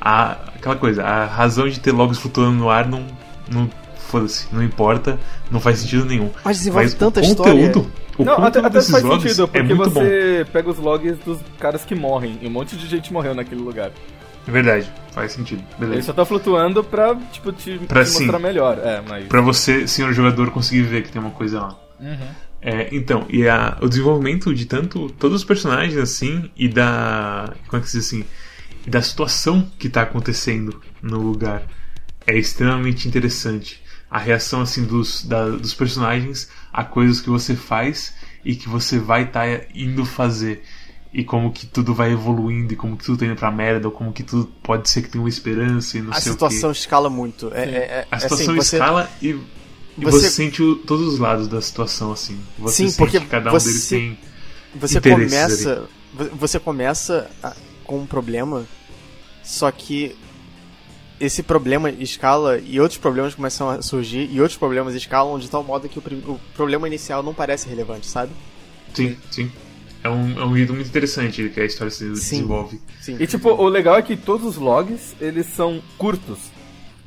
A, 0.00 0.32
aquela 0.56 0.76
coisa, 0.76 1.04
a 1.04 1.26
razão 1.26 1.68
de 1.68 1.78
ter 1.78 1.92
logs 1.92 2.18
flutuando 2.18 2.56
no 2.56 2.70
ar 2.70 2.88
não, 2.88 3.06
não 3.50 3.70
foda-se, 4.10 4.46
não 4.52 4.62
importa, 4.62 5.18
não 5.50 5.60
faz 5.60 5.78
sentido 5.78 6.04
nenhum. 6.04 6.30
Mas 6.44 6.58
desenvolve 6.58 6.86
Mas 6.86 6.94
tanta 6.94 7.20
o 7.20 7.22
história. 7.22 7.52
Conteúdo, 7.52 7.90
o 8.18 8.24
não, 8.24 8.44
até, 8.44 8.58
até 8.58 8.82
faz 8.82 8.86
sentido, 8.86 9.44
é 9.44 9.46
porque 9.46 9.72
é 9.72 9.76
você 9.76 10.44
bom. 10.44 10.52
pega 10.52 10.70
os 10.70 10.78
logs 10.78 11.18
dos 11.24 11.38
caras 11.58 11.84
que 11.84 11.94
morrem, 11.94 12.38
e 12.42 12.46
um 12.46 12.50
monte 12.50 12.76
de 12.76 12.86
gente 12.86 13.12
morreu 13.12 13.34
naquele 13.34 13.60
lugar. 13.60 13.90
É 14.46 14.50
verdade, 14.50 14.90
faz 15.12 15.32
sentido. 15.32 15.62
Beleza. 15.78 15.96
Ele 15.96 16.02
só 16.02 16.12
tá 16.12 16.24
flutuando 16.24 16.82
pra, 16.82 17.14
tipo, 17.30 17.52
te, 17.52 17.78
pra, 17.78 18.04
te 18.04 18.12
mostrar 18.12 18.38
melhor. 18.38 18.78
É, 18.78 19.02
mas... 19.06 19.26
Pra 19.26 19.40
você, 19.40 19.86
senhor 19.86 20.12
jogador, 20.12 20.50
conseguir 20.50 20.82
ver 20.82 21.02
que 21.02 21.12
tem 21.12 21.20
uma 21.20 21.30
coisa 21.30 21.60
lá. 21.60 21.78
Uhum. 22.00 22.28
É, 22.62 22.88
então, 22.92 23.26
e 23.30 23.48
a, 23.48 23.78
o 23.80 23.88
desenvolvimento 23.88 24.54
de 24.54 24.66
tanto 24.66 25.08
todos 25.18 25.40
os 25.40 25.44
personagens 25.44 25.96
assim 25.96 26.50
e 26.54 26.68
da 26.68 27.54
como 27.66 27.80
é 27.80 27.82
que 27.82 27.90
se 27.90 27.98
diz 27.98 28.06
assim, 28.06 28.24
e 28.86 28.90
da 28.90 29.00
situação 29.00 29.66
que 29.78 29.88
tá 29.88 30.02
acontecendo 30.02 30.80
no 31.00 31.20
lugar 31.20 31.62
é 32.26 32.36
extremamente 32.36 33.08
interessante 33.08 33.82
a 34.10 34.18
reação 34.18 34.62
assim 34.62 34.84
dos, 34.84 35.24
da, 35.24 35.48
dos 35.50 35.72
personagens 35.72 36.48
a 36.72 36.84
coisas 36.84 37.20
que 37.20 37.30
você 37.30 37.54
faz 37.54 38.12
e 38.44 38.56
que 38.56 38.68
você 38.68 38.98
vai 38.98 39.24
estar 39.24 39.46
tá 39.46 39.64
indo 39.74 40.04
fazer 40.04 40.62
e 41.12 41.24
como 41.24 41.52
que 41.52 41.66
tudo 41.66 41.92
vai 41.94 42.12
evoluindo 42.12 42.72
e 42.72 42.76
como 42.76 42.96
que 42.96 43.04
tudo 43.04 43.18
tá 43.18 43.26
indo 43.26 43.36
pra 43.36 43.50
merda 43.50 43.88
ou 43.88 43.92
como 43.92 44.12
que 44.12 44.22
tudo 44.22 44.46
pode 44.62 44.88
ser 44.88 45.02
que 45.02 45.08
tenha 45.08 45.22
uma 45.22 45.28
esperança 45.28 45.98
e 45.98 46.02
não 46.02 46.12
a 46.12 46.20
sei 46.20 46.32
o 46.32 46.36
que. 46.36 46.44
A 46.44 46.50
situação 46.50 46.70
escala 46.70 47.10
muito. 47.10 47.50
É, 47.52 47.64
é, 47.64 48.06
a 48.10 48.18
situação 48.18 48.54
assim, 48.54 48.76
escala 48.76 49.10
você... 49.18 49.26
e, 49.26 49.30
e 49.30 50.04
você... 50.04 50.20
você... 50.20 50.30
sente 50.30 50.62
o, 50.62 50.76
todos 50.76 51.06
os 51.14 51.18
lados 51.18 51.48
da 51.48 51.60
situação 51.60 52.12
assim. 52.12 52.38
Você 52.58 52.88
Sim, 52.88 52.96
porque 52.96 53.20
cada 53.20 53.50
um 53.50 53.52
você... 53.52 53.68
deles 53.68 53.88
tem 53.88 54.18
você 54.74 55.00
começa 55.00 55.88
ali. 56.16 56.30
você 56.32 56.60
começa 56.60 57.30
com 57.84 57.98
um 57.98 58.06
problema 58.06 58.64
só 59.42 59.70
que 59.72 60.16
esse 61.20 61.42
problema 61.42 61.90
escala 61.90 62.58
e 62.58 62.80
outros 62.80 62.98
problemas 62.98 63.34
começam 63.34 63.68
a 63.68 63.82
surgir 63.82 64.28
e 64.32 64.40
outros 64.40 64.58
problemas 64.58 64.94
escalam 64.94 65.38
de 65.38 65.48
tal 65.50 65.62
modo 65.62 65.88
que 65.88 65.98
o, 65.98 66.02
o 66.32 66.40
problema 66.54 66.88
inicial 66.88 67.22
não 67.22 67.34
parece 67.34 67.68
relevante, 67.68 68.06
sabe? 68.06 68.32
Sim, 68.94 69.16
sim. 69.30 69.52
É 70.02 70.08
um, 70.08 70.40
é 70.40 70.44
um 70.44 70.52
ritmo 70.52 70.76
muito 70.76 70.88
interessante 70.88 71.50
que 71.50 71.60
a 71.60 71.64
história 71.64 71.90
se 71.90 72.06
sim, 72.16 72.38
desenvolve. 72.38 72.80
Sim. 73.02 73.16
E 73.20 73.26
tipo, 73.26 73.50
o 73.50 73.68
legal 73.68 73.96
é 73.96 74.02
que 74.02 74.16
todos 74.16 74.46
os 74.46 74.56
logs, 74.56 75.14
eles 75.20 75.46
são 75.46 75.82
curtos. 75.98 76.38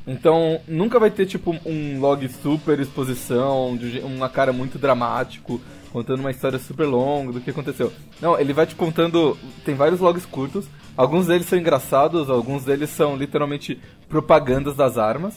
Então, 0.06 0.60
nunca 0.68 1.00
vai 1.00 1.10
ter 1.10 1.26
tipo 1.26 1.56
um 1.66 1.98
log 1.98 2.28
super 2.40 2.78
exposição, 2.78 3.76
de 3.76 3.98
uma 4.00 4.28
cara 4.28 4.52
muito 4.52 4.78
dramático, 4.78 5.60
contando 5.90 6.20
uma 6.20 6.30
história 6.30 6.58
super 6.58 6.86
longa 6.86 7.32
do 7.32 7.40
que 7.40 7.50
aconteceu. 7.50 7.92
Não, 8.20 8.38
ele 8.38 8.52
vai 8.52 8.66
te 8.66 8.76
contando, 8.76 9.36
tem 9.64 9.74
vários 9.74 10.00
logs 10.00 10.26
curtos, 10.26 10.66
Alguns 10.96 11.26
deles 11.26 11.46
são 11.46 11.58
engraçados, 11.58 12.30
alguns 12.30 12.64
deles 12.64 12.90
são 12.90 13.16
literalmente 13.16 13.80
propagandas 14.08 14.76
das 14.76 14.96
armas, 14.96 15.34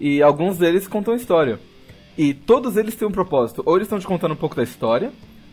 e 0.00 0.22
alguns 0.22 0.58
deles 0.58 0.86
contam 0.86 1.14
história. 1.14 1.58
E 2.16 2.34
todos 2.34 2.76
eles 2.76 2.94
têm 2.94 3.08
um 3.08 3.12
propósito. 3.12 3.62
Ou 3.64 3.76
eles 3.76 3.86
estão 3.86 3.98
te 3.98 4.06
contando 4.06 4.32
um 4.32 4.36
pouco 4.36 4.56
da 4.56 4.62
história, 4.62 5.10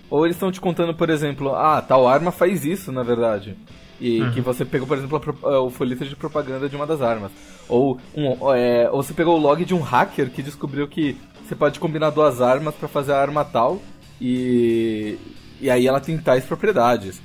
ou 0.10 0.26
eles 0.26 0.36
estão 0.36 0.52
te 0.52 0.60
contando, 0.60 0.94
por 0.94 1.10
exemplo, 1.10 1.56
ah, 1.56 1.82
tal 1.82 2.08
arma 2.08 2.32
faz 2.32 2.66
isso, 2.66 2.92
na 2.92 3.04
verdade. 3.04 3.56
E 4.00 4.22
uhum. 4.22 4.32
que 4.32 4.42
você 4.42 4.64
pegou, 4.64 4.88
por 4.88 4.98
exemplo, 4.98 5.22
a, 5.44 5.60
o 5.60 5.70
folheto 5.70 6.06
de 6.06 6.16
propaganda 6.16 6.70
de 6.70 6.76
uma 6.76 6.86
das 6.86 7.02
armas. 7.02 7.32
Ou, 7.68 8.00
um, 8.16 8.54
é, 8.54 8.90
ou 8.92 9.02
você 9.02 9.14
pegou 9.14 9.38
o 9.38 9.42
log 9.42 9.64
de 9.66 9.74
um 9.74 9.82
hacker 9.82 10.30
que 10.30 10.42
descobriu 10.42 10.88
que 10.88 11.18
você 11.46 11.56
pode 11.56 11.80
combinar 11.80 12.10
duas 12.10 12.42
armas 12.42 12.76
para 12.76 12.88
fazer 12.88 13.14
a 13.14 13.22
arma 13.22 13.44
tal, 13.44 13.82
e, 14.20 15.18
e 15.62 15.70
aí 15.70 15.88
ela 15.88 16.00
tem 16.00 16.18
tais 16.18 16.46
propriedades. 16.46 17.22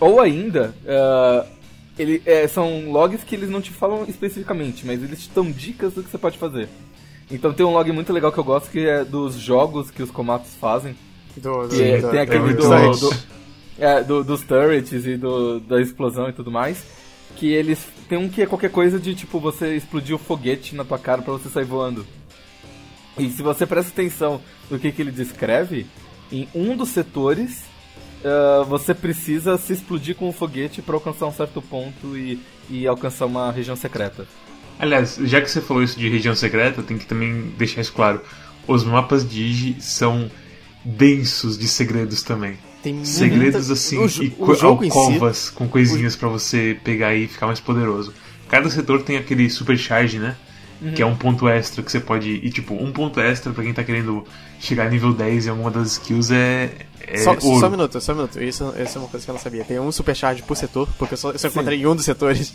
Ou 0.00 0.20
ainda, 0.20 0.74
uh, 0.84 1.53
ele, 1.98 2.22
é, 2.26 2.46
são 2.48 2.90
logs 2.90 3.22
que 3.24 3.34
eles 3.34 3.48
não 3.48 3.60
te 3.60 3.70
falam 3.70 4.04
especificamente, 4.08 4.84
mas 4.86 5.02
eles 5.02 5.22
te 5.22 5.30
dão 5.30 5.50
dicas 5.50 5.94
do 5.94 6.02
que 6.02 6.10
você 6.10 6.18
pode 6.18 6.38
fazer. 6.38 6.68
Então 7.30 7.52
tem 7.52 7.64
um 7.64 7.72
log 7.72 7.90
muito 7.92 8.12
legal 8.12 8.32
que 8.32 8.38
eu 8.38 8.44
gosto 8.44 8.70
que 8.70 8.86
é 8.86 9.04
dos 9.04 9.36
jogos 9.36 9.90
que 9.90 10.02
os 10.02 10.10
Komatsu 10.10 10.56
fazem. 10.58 10.96
Do, 11.36 11.66
do, 11.68 11.82
é, 11.82 12.00
do, 12.00 12.10
tem 12.10 12.20
aquele 12.20 12.54
do, 12.54 13.10
é, 13.78 14.02
do, 14.02 14.22
dos 14.22 14.42
turrets 14.42 15.06
e 15.06 15.16
do, 15.16 15.60
da 15.60 15.80
explosão 15.80 16.28
e 16.28 16.32
tudo 16.32 16.50
mais. 16.50 16.84
Que 17.36 17.52
eles. 17.52 17.86
Tem 18.08 18.18
um 18.18 18.28
que 18.28 18.42
é 18.42 18.46
qualquer 18.46 18.70
coisa 18.70 19.00
de 19.00 19.14
tipo 19.14 19.40
você 19.40 19.74
explodir 19.74 20.14
o 20.14 20.18
foguete 20.18 20.74
na 20.74 20.84
tua 20.84 20.98
cara 20.98 21.22
para 21.22 21.32
você 21.32 21.48
sair 21.48 21.64
voando. 21.64 22.06
E 23.18 23.28
se 23.30 23.42
você 23.42 23.66
presta 23.66 23.90
atenção 23.90 24.40
no 24.70 24.78
que, 24.78 24.92
que 24.92 25.00
ele 25.00 25.10
descreve, 25.10 25.86
em 26.30 26.48
um 26.54 26.76
dos 26.76 26.90
setores 26.90 27.62
uh, 28.24 28.64
você 28.64 28.94
precisa 28.94 29.56
se 29.58 29.72
explodir 29.72 30.16
com 30.16 30.28
um 30.28 30.32
foguete 30.32 30.82
para 30.82 30.94
alcançar 30.94 31.26
um 31.26 31.32
certo 31.32 31.60
ponto 31.62 32.16
e, 32.16 32.40
e 32.68 32.86
alcançar 32.86 33.26
uma 33.26 33.52
região 33.52 33.76
secreta. 33.76 34.26
Aliás, 34.78 35.18
já 35.22 35.40
que 35.40 35.50
você 35.50 35.60
falou 35.60 35.82
isso 35.82 35.98
de 35.98 36.08
região 36.08 36.34
secreta, 36.34 36.82
tem 36.82 36.98
que 36.98 37.06
também 37.06 37.52
deixar 37.56 37.80
isso 37.80 37.92
claro. 37.92 38.20
Os 38.66 38.82
mapas 38.82 39.28
de 39.28 39.42
Igi 39.42 39.76
são 39.80 40.30
densos 40.84 41.56
de 41.56 41.68
segredos 41.68 42.22
também. 42.22 42.58
Tem 42.82 43.04
segredos 43.04 43.70
assim 43.70 43.96
o, 43.98 44.06
e 44.06 44.34
o 44.38 44.66
alcovas 44.66 45.38
si, 45.38 45.52
com 45.52 45.66
coisinhas 45.66 46.14
o... 46.14 46.18
para 46.18 46.28
você 46.28 46.76
pegar 46.84 47.14
e 47.14 47.26
ficar 47.26 47.46
mais 47.46 47.60
poderoso. 47.60 48.12
Cada 48.48 48.68
setor 48.68 49.02
tem 49.02 49.16
aquele 49.16 49.48
supercharge, 49.48 50.18
né? 50.18 50.36
Uhum. 50.82 50.92
Que 50.92 51.02
é 51.02 51.06
um 51.06 51.16
ponto 51.16 51.48
extra 51.48 51.82
que 51.82 51.90
você 51.90 52.00
pode. 52.00 52.28
E 52.30 52.50
tipo, 52.50 52.74
um 52.74 52.92
ponto 52.92 53.18
extra 53.20 53.52
pra 53.52 53.64
quem 53.64 53.72
tá 53.72 53.82
querendo 53.82 54.26
chegar 54.64 54.86
a 54.86 54.90
nível 54.90 55.12
10 55.12 55.46
em 55.46 55.50
alguma 55.50 55.70
das 55.70 55.92
skills 55.92 56.30
é. 56.30 56.70
é 57.06 57.18
só, 57.18 57.38
só, 57.38 57.66
um 57.66 57.70
minuto, 57.70 58.00
só 58.00 58.12
um 58.12 58.16
minuto. 58.16 58.42
Isso, 58.42 58.72
isso 58.78 58.98
é 58.98 59.00
uma 59.00 59.08
coisa 59.08 59.24
que 59.24 59.30
eu 59.30 59.34
não 59.34 59.40
sabia. 59.40 59.64
Tem 59.64 59.78
um 59.78 59.92
supercharge 59.92 60.42
por 60.42 60.56
setor, 60.56 60.88
porque 60.98 61.14
eu 61.14 61.18
só, 61.18 61.30
eu 61.30 61.38
só 61.38 61.48
encontrei 61.48 61.80
em 61.80 61.86
um 61.86 61.94
dos 61.94 62.04
setores. 62.04 62.52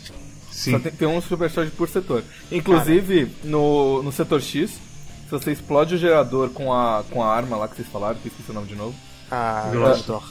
Sim. 0.50 0.72
Só 0.72 0.78
tem, 0.78 0.92
tem 0.92 1.08
um 1.08 1.20
supercharge 1.20 1.70
por 1.70 1.88
setor. 1.88 2.24
Inclusive, 2.50 3.30
no, 3.44 4.02
no 4.02 4.12
setor 4.12 4.42
X, 4.42 4.70
se 4.70 5.30
você 5.30 5.52
explode 5.52 5.94
o 5.94 5.98
gerador 5.98 6.50
com 6.50 6.72
a, 6.72 7.04
com 7.08 7.22
a 7.22 7.32
arma 7.32 7.56
lá 7.56 7.68
que 7.68 7.76
vocês 7.76 7.88
falaram, 7.88 8.16
que 8.16 8.26
eu 8.26 8.30
esqueci 8.30 8.50
o 8.50 8.54
nome 8.54 8.66
de 8.66 8.74
novo. 8.74 8.94
Ah, 9.30 9.68
Gladiator. 9.72 10.22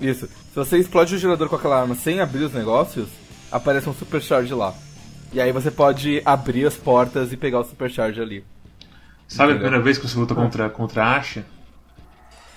Isso. 0.00 0.26
Se 0.26 0.54
você 0.54 0.78
explode 0.78 1.14
o 1.14 1.18
gerador 1.18 1.48
com 1.48 1.56
aquela 1.56 1.80
arma 1.80 1.94
sem 1.94 2.20
abrir 2.20 2.44
os 2.44 2.52
negócios, 2.52 3.08
aparece 3.50 3.88
um 3.88 3.94
supercharge 3.94 4.52
lá. 4.52 4.74
E 5.32 5.40
aí 5.40 5.50
você 5.50 5.70
pode 5.70 6.20
abrir 6.24 6.66
as 6.66 6.74
portas 6.74 7.32
e 7.32 7.36
pegar 7.36 7.60
o 7.60 7.64
supercharge 7.64 8.20
ali. 8.20 8.44
Sabe 9.32 9.52
Entendeu? 9.52 9.54
a 9.54 9.70
primeira 9.70 9.80
vez 9.82 9.96
que 9.96 10.06
você 10.06 10.18
luta 10.18 10.34
contra, 10.34 10.68
contra 10.68 11.04
a 11.04 11.16
Asha? 11.16 11.46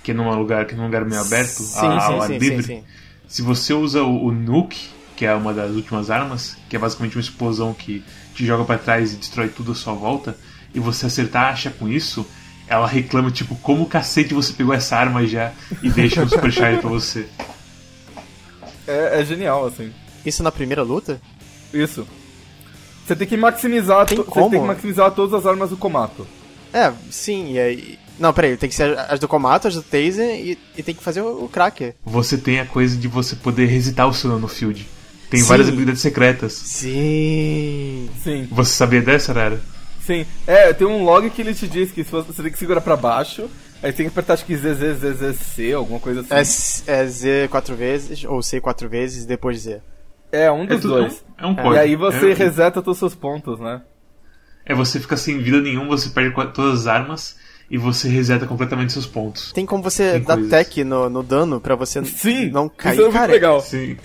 Que 0.04 0.12
é 0.12 0.14
num 0.14 0.30
lugar, 0.38 0.66
que 0.66 0.74
é 0.74 0.78
num 0.78 0.86
lugar 0.86 1.06
meio 1.06 1.22
aberto, 1.22 1.48
sim, 1.48 1.88
a, 1.88 2.02
sim, 2.02 2.28
sim, 2.28 2.38
livre. 2.38 2.64
Sim, 2.64 2.80
sim. 2.80 2.84
Se 3.30 3.42
você 3.42 3.74
usa 3.74 4.04
o, 4.04 4.26
o 4.26 4.32
Nuke, 4.32 4.90
que 5.16 5.26
é 5.26 5.34
uma 5.34 5.54
das 5.54 5.72
últimas 5.72 6.12
armas, 6.12 6.58
que 6.70 6.76
é 6.76 6.80
basicamente 6.80 7.16
uma 7.16 7.22
explosão 7.22 7.74
que 7.74 8.04
te 8.36 8.46
joga 8.46 8.66
para 8.66 8.78
trás 8.78 9.14
e 9.14 9.16
destrói 9.16 9.48
tudo 9.48 9.72
à 9.72 9.76
sua 9.76 9.94
volta, 9.94 10.38
e 10.74 10.80
você 10.80 11.06
acertar 11.06 11.46
a 11.46 11.50
Asha 11.52 11.70
com 11.70 11.88
isso, 11.88 12.28
ela 12.68 12.86
reclama, 12.86 13.32
tipo, 13.32 13.56
como 13.56 13.86
cacete 13.86 14.34
você 14.34 14.52
pegou 14.52 14.74
essa 14.74 14.98
arma 14.98 15.26
já 15.26 15.54
e 15.82 15.90
deixa 15.90 16.22
um 16.22 16.28
supercharge 16.28 16.82
pra 16.82 16.90
você. 16.90 17.26
É, 18.86 19.22
é 19.22 19.26
genial, 19.26 19.66
assim. 19.66 19.94
Isso 20.26 20.44
na 20.44 20.52
primeira 20.52 20.84
luta? 20.84 21.22
Isso. 21.74 22.06
Você 23.06 23.16
tem 23.16 23.28
que 23.28 23.38
maximizar, 23.38 24.06
tem 24.06 24.18
você 24.18 24.50
tem 24.50 24.60
que 24.60 24.68
maximizar 24.68 25.12
todas 25.12 25.34
as 25.34 25.46
armas 25.46 25.70
do 25.70 25.78
Komato. 25.78 26.28
É, 26.76 26.92
sim, 27.10 27.54
e 27.54 27.60
aí. 27.60 28.00
Não, 28.20 28.34
peraí, 28.34 28.58
tem 28.58 28.68
que 28.68 28.76
ser 28.76 29.00
as 29.00 29.18
do 29.18 29.30
Komato, 29.30 29.70
as 29.70 29.76
do 29.76 29.82
Taser 29.82 30.36
e, 30.36 30.58
e 30.78 30.84
tem 30.84 30.94
que 30.94 31.02
fazer 31.02 31.22
o, 31.22 31.46
o 31.46 31.50
Cracker. 31.50 31.96
Você 32.04 32.38
tem 32.38 32.60
a 32.60 32.66
coisa 32.66 32.98
de 32.98 33.08
você 33.08 33.34
poder 33.34 33.68
resetar 33.68 34.10
o 34.10 34.14
seu 34.14 34.38
no 34.38 34.48
field. 34.50 34.86
Tem 35.30 35.40
sim. 35.40 35.48
várias 35.48 35.70
habilidades 35.70 36.02
secretas. 36.02 36.52
Sim. 36.52 38.10
Sim. 38.22 38.48
Você 38.52 38.74
sabia 38.74 39.02
dessa, 39.02 39.32
Rara? 39.32 39.62
Sim. 40.02 40.26
É, 40.46 40.74
tem 40.74 40.86
um 40.86 41.06
log 41.06 41.30
que 41.30 41.42
ele 41.42 41.54
te 41.54 41.66
diz 41.66 41.92
que 41.92 42.04
você 42.04 42.44
tem 42.44 42.52
que 42.52 42.60
segurar 42.60 42.82
pra 42.82 42.98
baixo, 42.98 43.50
aí 43.82 43.94
tem 43.94 44.06
que 44.06 44.12
apertar 44.12 44.34
acho 44.34 44.46
que 44.46 44.58
Z, 44.58 44.74
Z, 44.74 44.94
Z, 44.96 45.14
Z, 45.14 45.34
C, 45.34 45.74
alguma 45.74 46.00
coisa 46.00 46.22
assim. 46.22 46.84
É, 46.88 47.00
é 47.00 47.08
Z 47.08 47.48
quatro 47.50 47.74
vezes, 47.74 48.26
ou 48.26 48.44
C 48.44 48.60
quatro 48.60 48.90
vezes, 48.90 49.26
depois 49.26 49.62
Z. 49.62 49.80
É, 50.30 50.52
um 50.52 50.66
dos 50.66 50.84
é 50.84 50.88
dois. 50.88 51.24
É 51.38 51.46
um 51.46 51.56
código. 51.56 51.76
E 51.76 51.80
aí 51.80 51.96
você 51.96 52.32
é, 52.32 52.34
reseta 52.34 52.82
todos 52.82 52.98
os 52.98 53.00
seus 53.00 53.16
pontos, 53.16 53.62
né? 53.62 53.82
É, 54.66 54.74
você 54.74 55.00
fica 55.00 55.16
sem 55.16 55.38
vida 55.38 55.62
nenhuma, 55.62 55.98
você 55.98 56.10
perde 56.10 56.34
todas 56.54 56.82
as 56.82 56.88
armas 56.88 57.36
e 57.70 57.78
você 57.78 58.08
reseta 58.08 58.46
completamente 58.46 58.94
seus 58.94 59.06
pontos. 59.06 59.52
Tem 59.52 59.66
como 59.66 59.84
você 59.84 60.14
Tem 60.14 60.22
dar 60.22 60.36
coisas. 60.36 60.50
tech 60.52 60.84
no, 60.84 61.10
no 61.10 61.24
dano 61.24 61.60
pra 61.60 61.76
você 61.76 62.04
Sim, 62.04 62.50
não 62.50 62.70
cair, 62.70 63.00
isso 63.00 63.08
é 63.08 63.12
cara. 63.12 63.32
legal. 63.32 63.62
Sim. 63.62 63.98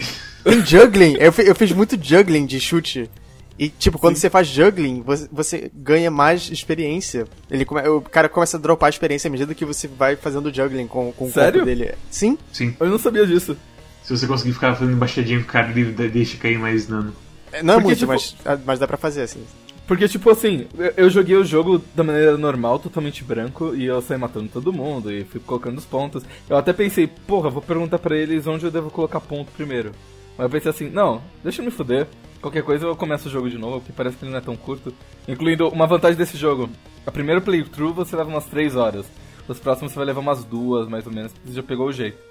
Tem 0.45 0.65
juggling, 0.65 1.17
eu, 1.19 1.33
eu 1.45 1.55
fiz 1.55 1.73
muito 1.73 1.99
juggling 2.01 2.47
de 2.47 2.61
chute. 2.61 3.11
E, 3.59 3.69
tipo, 3.69 3.99
quando 3.99 4.15
Sim. 4.15 4.23
você 4.23 4.31
faz 4.31 4.49
juggling, 4.49 5.03
você, 5.03 5.29
você, 5.31 5.71
ganha 5.75 6.11
mais 6.11 6.51
experiência. 6.51 7.27
Ele 7.51 7.67
come, 7.67 7.87
o 7.89 8.01
cara 8.01 8.27
começa 8.27 8.57
a 8.57 8.61
dropar 8.61 8.89
experiência 8.89 9.29
à 9.29 9.31
medida 9.31 9.55
que 9.55 9.67
você 9.67 9.87
vai 9.87 10.17
fazendo 10.17 10.53
juggling 10.53 10.87
com, 10.87 11.13
com 11.13 11.31
Sério? 11.31 11.61
o 11.61 11.65
corpo 11.65 11.67
dele. 11.67 11.95
Sim? 12.11 12.39
Sim. 12.51 12.75
Eu 12.81 12.89
não 12.89 12.99
sabia 12.99 13.27
disso. 13.27 13.55
Se 14.03 14.17
você 14.17 14.27
conseguir 14.27 14.55
ficar 14.55 14.75
fazendo 14.75 14.97
embaixadinha 14.97 15.39
com 15.41 15.45
o 15.45 15.49
cara, 15.49 15.71
ele 15.71 15.93
deixa 16.09 16.39
cair 16.39 16.59
mais 16.59 16.87
dano. 16.87 17.15
Não 17.63 17.75
é 17.75 17.81
muito, 17.81 17.99
tipo, 17.99 18.11
mas, 18.11 18.35
ah, 18.47 18.59
mas 18.65 18.79
dá 18.79 18.87
pra 18.87 18.97
fazer, 18.97 19.23
assim. 19.23 19.45
Porque, 19.91 20.07
tipo 20.07 20.31
assim, 20.31 20.69
eu 20.97 21.11
joguei 21.11 21.35
o 21.35 21.45
jogo 21.45 21.83
da 21.97 22.05
maneira 22.05 22.39
normal, 22.39 22.79
totalmente 22.79 23.25
branco, 23.25 23.75
e 23.75 23.87
eu 23.87 24.01
saí 24.01 24.17
matando 24.17 24.49
todo 24.49 24.73
mundo, 24.73 25.11
e 25.11 25.25
fui 25.25 25.41
colocando 25.41 25.79
os 25.79 25.85
pontos. 25.85 26.23
Eu 26.49 26.57
até 26.57 26.73
pensei, 26.73 27.09
porra, 27.09 27.51
vou 27.51 27.61
perguntar 27.61 27.99
pra 27.99 28.17
eles 28.17 28.47
onde 28.47 28.65
eu 28.65 28.71
devo 28.71 28.89
colocar 28.89 29.19
ponto 29.19 29.51
primeiro. 29.51 29.91
Mas 30.39 30.45
eu 30.45 30.49
pensei 30.49 30.71
assim, 30.71 30.89
não, 30.89 31.21
deixa 31.43 31.61
eu 31.61 31.65
me 31.65 31.73
fuder. 31.73 32.07
Qualquer 32.41 32.63
coisa 32.63 32.87
eu 32.87 32.95
começo 32.95 33.27
o 33.27 33.31
jogo 33.33 33.51
de 33.51 33.59
novo, 33.59 33.81
porque 33.81 33.93
parece 33.93 34.17
que 34.17 34.25
ele 34.25 34.31
não 34.31 34.39
é 34.39 34.41
tão 34.41 34.55
curto. 34.55 34.95
Incluindo 35.27 35.67
uma 35.71 35.89
vantagem 35.89 36.17
desse 36.17 36.37
jogo. 36.37 36.71
A 37.05 37.11
primeira 37.11 37.41
playthrough 37.41 37.93
você 37.93 38.15
leva 38.15 38.31
umas 38.31 38.45
3 38.45 38.77
horas. 38.77 39.07
Os 39.49 39.59
próximos 39.59 39.91
você 39.91 39.99
vai 39.99 40.07
levar 40.07 40.21
umas 40.21 40.45
duas, 40.45 40.89
mais 40.89 41.05
ou 41.05 41.13
menos, 41.13 41.33
porque 41.33 41.49
você 41.49 41.57
já 41.57 41.65
pegou 41.65 41.89
o 41.89 41.93
jeito. 41.93 42.23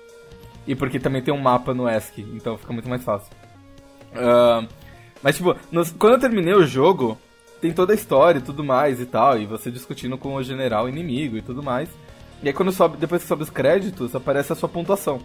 E 0.66 0.76
porque 0.76 0.98
também 0.98 1.22
tem 1.22 1.34
um 1.34 1.42
mapa 1.42 1.74
no 1.74 1.90
ESC, 1.90 2.22
então 2.34 2.58
fica 2.58 2.72
muito 2.72 2.88
mais 2.88 3.04
fácil. 3.04 3.30
Uh, 4.14 4.66
mas, 5.22 5.36
tipo, 5.36 5.54
nos, 5.70 5.92
quando 5.92 6.14
eu 6.14 6.20
terminei 6.20 6.54
o 6.54 6.66
jogo, 6.66 7.18
tem 7.62 7.72
toda 7.74 7.94
a 7.94 7.96
história 7.96 8.40
e 8.40 8.42
tudo 8.42 8.64
mais 8.64 9.00
e 9.00 9.06
tal, 9.06 9.40
e 9.40 9.46
você 9.46 9.70
discutindo 9.70 10.18
com 10.18 10.36
o 10.36 10.44
general 10.44 10.88
inimigo 10.88 11.38
e 11.38 11.42
tudo 11.42 11.62
mais. 11.62 11.90
E 12.42 12.48
aí, 12.48 12.54
quando 12.54 12.72
sobe, 12.72 12.98
depois 12.98 13.22
que 13.22 13.28
sobe 13.28 13.44
os 13.44 13.50
créditos, 13.50 14.16
aparece 14.16 14.54
a 14.54 14.56
sua 14.56 14.70
pontuação. 14.70 15.22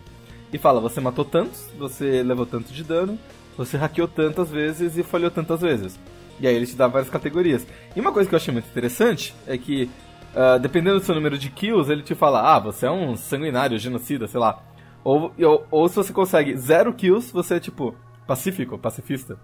E 0.52 0.58
fala: 0.58 0.80
você 0.80 1.00
matou 1.00 1.24
tantos, 1.24 1.68
você 1.78 2.22
levou 2.22 2.46
tanto 2.46 2.72
de 2.72 2.82
dano, 2.82 3.18
você 3.56 3.76
hackeou 3.76 4.08
tantas 4.08 4.50
vezes 4.50 4.96
e 4.96 5.02
falhou 5.02 5.30
tantas 5.30 5.60
vezes. 5.60 5.98
E 6.40 6.46
aí 6.46 6.54
ele 6.54 6.66
te 6.66 6.74
dá 6.74 6.88
várias 6.88 7.10
categorias. 7.10 7.66
E 7.94 8.00
uma 8.00 8.12
coisa 8.12 8.28
que 8.28 8.34
eu 8.34 8.36
achei 8.36 8.52
muito 8.52 8.68
interessante 8.68 9.34
é 9.46 9.56
que, 9.56 9.88
uh, 10.34 10.58
dependendo 10.58 10.98
do 10.98 11.04
seu 11.04 11.14
número 11.14 11.38
de 11.38 11.50
kills, 11.50 11.90
ele 11.90 12.02
te 12.02 12.14
fala: 12.14 12.54
ah, 12.54 12.58
você 12.58 12.86
é 12.86 12.90
um 12.90 13.16
sanguinário, 13.16 13.78
genocida, 13.78 14.26
sei 14.26 14.40
lá. 14.40 14.60
Ou, 15.04 15.32
ou, 15.38 15.66
ou 15.70 15.88
se 15.88 15.96
você 15.96 16.12
consegue 16.12 16.56
zero 16.56 16.92
kills, 16.94 17.32
você 17.32 17.56
é 17.56 17.60
tipo 17.60 17.94
pacífico, 18.26 18.78
pacifista. 18.78 19.38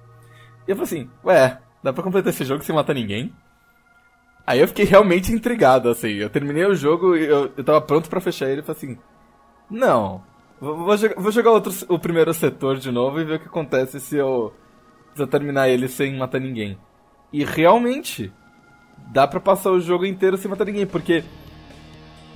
E 0.66 0.70
eu 0.70 0.76
falei 0.76 0.85
assim, 0.85 1.11
ué, 1.25 1.59
dá 1.82 1.92
pra 1.92 2.02
completar 2.02 2.32
esse 2.32 2.44
jogo 2.44 2.64
sem 2.64 2.75
matar 2.75 2.94
ninguém? 2.94 3.32
Aí 4.46 4.60
eu 4.60 4.68
fiquei 4.68 4.84
realmente 4.84 5.32
intrigado, 5.32 5.88
assim. 5.88 6.08
Eu 6.14 6.30
terminei 6.30 6.64
o 6.64 6.75
jogo 6.75 7.16
e 7.16 7.25
eu, 7.25 7.52
eu 7.56 7.64
tava 7.64 7.80
pronto 7.80 8.08
para 8.08 8.20
fechar 8.20 8.49
ele 8.49 8.60
e 8.60 8.64
falei 8.64 8.76
assim, 8.76 8.99
não, 9.70 10.22
vou, 10.60 10.76
vou, 10.76 10.96
jogar, 10.96 11.14
vou 11.20 11.32
jogar 11.32 11.50
outro, 11.52 11.72
o 11.88 11.99
primeiro 11.99 12.34
setor 12.34 12.76
de 12.76 12.90
novo 12.90 13.20
e 13.20 13.25
ver 13.25 13.37
o 13.37 13.40
que 13.40 13.46
acontece 13.46 14.00
se 14.00 14.16
eu, 14.16 14.52
se 15.14 15.22
eu 15.22 15.26
terminar 15.26 15.68
ele 15.68 15.87
sem 15.87 16.16
matar 16.18 16.40
ninguém. 16.40 16.76
E 17.32 17.44
realmente, 17.44 18.32
dá 19.12 19.26
pra 19.26 19.38
passar 19.38 19.70
o 19.70 19.80
jogo 19.80 20.04
inteiro 20.04 20.37
sem 20.37 20.50
matar 20.50 20.64
ninguém, 20.64 20.87
porque 20.87 21.22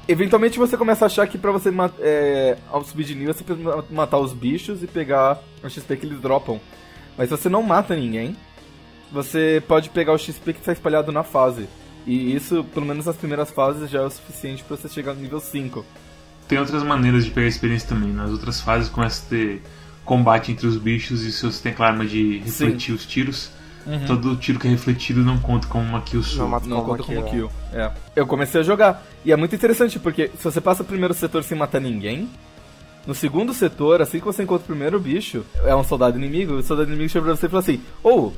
eventualmente 0.06 0.58
você 0.58 0.76
começa 0.76 1.04
a 1.04 1.06
achar 1.06 1.26
que 1.26 1.36
pra 1.36 1.50
você 1.50 1.70
é, 1.98 2.56
ao 2.70 2.84
subir 2.84 3.04
de 3.04 3.14
nível 3.14 3.34
você 3.34 3.42
precisa 3.42 3.84
matar 3.90 4.18
os 4.18 4.32
bichos 4.32 4.82
e 4.82 4.86
pegar 4.86 5.40
o 5.62 5.68
XP 5.68 5.96
que 5.96 6.06
eles 6.06 6.20
dropam. 6.20 6.60
Mas 7.16 7.28
se 7.28 7.36
você 7.36 7.48
não 7.48 7.62
mata 7.62 7.96
ninguém, 7.96 8.36
você 9.14 9.62
pode 9.66 9.90
pegar 9.90 10.12
o 10.12 10.18
XP 10.18 10.52
que 10.52 10.58
está 10.58 10.72
espalhado 10.72 11.12
na 11.12 11.22
fase. 11.22 11.68
E 12.06 12.34
isso, 12.34 12.64
pelo 12.64 12.84
menos 12.84 13.06
nas 13.06 13.16
primeiras 13.16 13.50
fases, 13.50 13.88
já 13.88 14.00
é 14.00 14.04
o 14.04 14.10
suficiente 14.10 14.62
para 14.62 14.76
você 14.76 14.88
chegar 14.88 15.14
no 15.14 15.20
nível 15.20 15.40
5. 15.40 15.84
Tem 16.46 16.58
outras 16.58 16.82
maneiras 16.82 17.24
de 17.24 17.30
pegar 17.30 17.46
experiência 17.46 17.88
também. 17.88 18.12
Nas 18.12 18.30
outras 18.30 18.60
fases 18.60 18.90
começa 18.90 19.24
a 19.24 19.30
ter 19.30 19.62
combate 20.04 20.52
entre 20.52 20.66
os 20.66 20.76
bichos 20.76 21.22
e 21.22 21.32
se 21.32 21.46
você 21.46 21.62
tem 21.62 21.72
aquela 21.72 21.88
arma 21.88 22.04
de 22.04 22.38
refletir 22.38 22.88
Sim. 22.88 22.92
os 22.92 23.06
tiros, 23.06 23.50
Uhum. 23.86 24.06
Todo 24.06 24.36
tiro 24.36 24.58
que 24.58 24.66
é 24.66 24.70
refletido 24.70 25.20
não 25.20 25.38
conta 25.38 25.66
como 25.66 25.84
uma 25.84 26.00
kill 26.00 26.22
sua. 26.22 26.48
Não, 26.48 26.60
não 26.60 26.84
conta 26.84 27.02
como 27.02 27.22
kill. 27.24 27.50
É. 27.70 27.90
Eu 28.16 28.26
comecei 28.26 28.62
a 28.62 28.64
jogar. 28.64 29.04
E 29.24 29.30
é 29.30 29.36
muito 29.36 29.54
interessante, 29.54 29.98
porque 29.98 30.30
se 30.38 30.44
você 30.44 30.60
passa 30.60 30.82
o 30.82 30.86
primeiro 30.86 31.12
setor 31.12 31.44
sem 31.44 31.56
matar 31.56 31.80
ninguém, 31.80 32.28
no 33.06 33.14
segundo 33.14 33.52
setor, 33.52 34.00
assim 34.00 34.18
que 34.18 34.24
você 34.24 34.42
encontra 34.42 34.64
o 34.64 34.66
primeiro 34.66 34.98
bicho, 34.98 35.44
é 35.64 35.76
um 35.76 35.84
soldado 35.84 36.16
inimigo, 36.18 36.54
o 36.54 36.62
soldado 36.62 36.88
inimigo 36.88 37.10
chega 37.10 37.26
pra 37.26 37.36
você 37.36 37.46
e 37.46 37.48
fala 37.50 37.62
assim: 37.62 37.80
Ou, 38.02 38.28
oh, 38.28 38.32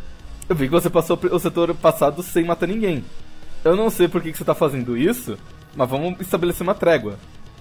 eu 0.48 0.56
vi 0.56 0.66
que 0.66 0.72
você 0.72 0.90
passou 0.90 1.18
o 1.30 1.38
setor 1.38 1.74
passado 1.74 2.22
sem 2.22 2.44
matar 2.44 2.66
ninguém. 2.66 3.04
Eu 3.64 3.76
não 3.76 3.90
sei 3.90 4.08
por 4.08 4.22
que, 4.22 4.32
que 4.32 4.38
você 4.38 4.44
tá 4.44 4.54
fazendo 4.54 4.96
isso, 4.96 5.36
mas 5.74 5.88
vamos 5.88 6.20
estabelecer 6.20 6.62
uma 6.62 6.74
trégua. 6.74 7.18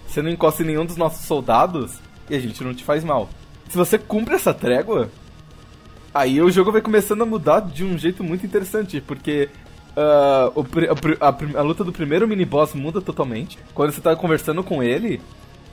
Você 0.08 0.22
não 0.22 0.30
encosta 0.30 0.64
em 0.64 0.68
nenhum 0.68 0.86
dos 0.86 0.98
nossos 0.98 1.26
soldados 1.26 1.94
e 2.30 2.36
a 2.36 2.40
gente 2.40 2.64
não 2.64 2.74
te 2.74 2.84
faz 2.84 3.04
mal. 3.04 3.30
Se 3.70 3.78
você 3.78 3.98
cumpre 3.98 4.36
essa 4.36 4.54
trégua, 4.54 5.10
Aí 6.16 6.42
o 6.42 6.50
jogo 6.50 6.72
vai 6.72 6.80
começando 6.80 7.24
a 7.24 7.26
mudar 7.26 7.60
de 7.60 7.84
um 7.84 7.98
jeito 7.98 8.24
muito 8.24 8.46
interessante, 8.46 9.02
porque 9.02 9.50
uh, 9.98 10.58
o, 10.58 10.66
a, 11.20 11.28
a, 11.28 11.60
a, 11.60 11.62
luta 11.62 11.84
do 11.84 11.92
primeiro 11.92 12.26
mini-boss 12.26 12.74
muda 12.74 13.02
totalmente. 13.02 13.60
Quando 13.74 13.92
você 13.92 14.00
tá 14.00 14.16
conversando 14.16 14.64
com 14.64 14.82
ele, 14.82 15.20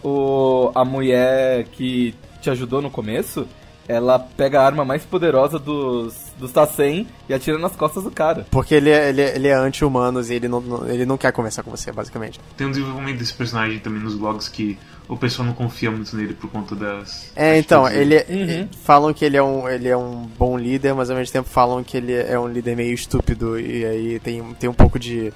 o, 0.02 0.73
a 0.75 0.85
mulher 0.85 1.62
que 1.66 2.12
te 2.40 2.50
ajudou 2.50 2.83
no 2.83 2.90
começo, 2.90 3.47
ela 3.87 4.19
pega 4.19 4.61
a 4.61 4.66
arma 4.66 4.85
mais 4.85 5.04
poderosa 5.04 5.61
dos, 5.61 6.12
dos 6.39 6.53
Tassen 6.53 7.07
e 7.29 7.35
atira 7.35 7.59
nas 7.59 7.75
costas 7.77 8.05
do 8.05 8.11
cara. 8.11 8.47
Porque 8.51 8.75
ele 8.75 8.91
é, 8.91 9.09
ele 9.09 9.21
é, 9.23 9.35
ele 9.37 9.49
é 9.49 9.55
anti-humanos 9.55 10.31
e 10.31 10.35
ele 10.35 10.49
não, 10.49 10.61
não, 10.61 10.89
ele 10.89 11.07
não 11.07 11.17
quer 11.17 11.33
conversar 11.33 11.62
com 11.62 11.71
você, 11.71 11.93
basicamente. 11.93 12.41
Tem 12.57 12.67
um 12.67 12.71
desenvolvimento 12.71 13.19
desse 13.19 13.35
personagem 13.35 13.79
também 13.79 14.03
nos 14.03 14.15
blogs 14.15 14.49
que 14.49 14.79
o 15.09 15.17
pessoal 15.17 15.47
não 15.47 15.55
confia 15.55 15.91
muito 15.91 16.17
nele 16.17 16.35
por 16.35 16.51
conta 16.51 16.75
das. 16.75 17.31
É, 17.37 17.59
então, 17.59 17.89
ele 17.89 18.15
é, 18.15 18.27
uhum. 18.29 18.69
falam 18.83 19.12
que 19.12 19.25
ele 19.25 19.37
é, 19.37 19.43
um, 19.43 19.69
ele 19.69 19.89
é 19.89 19.97
um 19.97 20.27
bom 20.39 20.57
líder, 20.57 20.95
mas 20.95 21.11
ao 21.11 21.17
mesmo 21.17 21.33
tempo 21.33 21.49
falam 21.49 21.83
que 21.85 21.97
ele 21.97 22.15
é 22.15 22.39
um 22.39 22.49
líder 22.49 22.77
meio 22.77 22.95
estúpido 22.95 23.59
e 23.59 23.85
aí 23.85 24.21
tem, 24.21 24.43
tem 24.55 24.71
um 24.71 24.75
pouco 24.75 24.99
de, 24.99 25.33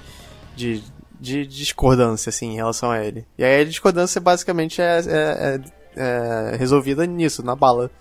de, 0.55 0.83
de 1.19 1.45
discordância, 1.45 2.29
assim, 2.29 2.53
em 2.53 2.55
relação 2.55 2.89
a 2.89 3.03
ele. 3.03 3.25
E 3.37 3.43
aí 3.43 3.61
a 3.61 3.65
discordância 3.65 4.19
basicamente 4.19 4.81
é, 4.81 4.99
é, 4.99 5.61
é, 5.95 6.53
é 6.53 6.55
resolvida 6.57 7.05
nisso, 7.05 7.43
na 7.43 7.55
bala. 7.55 7.91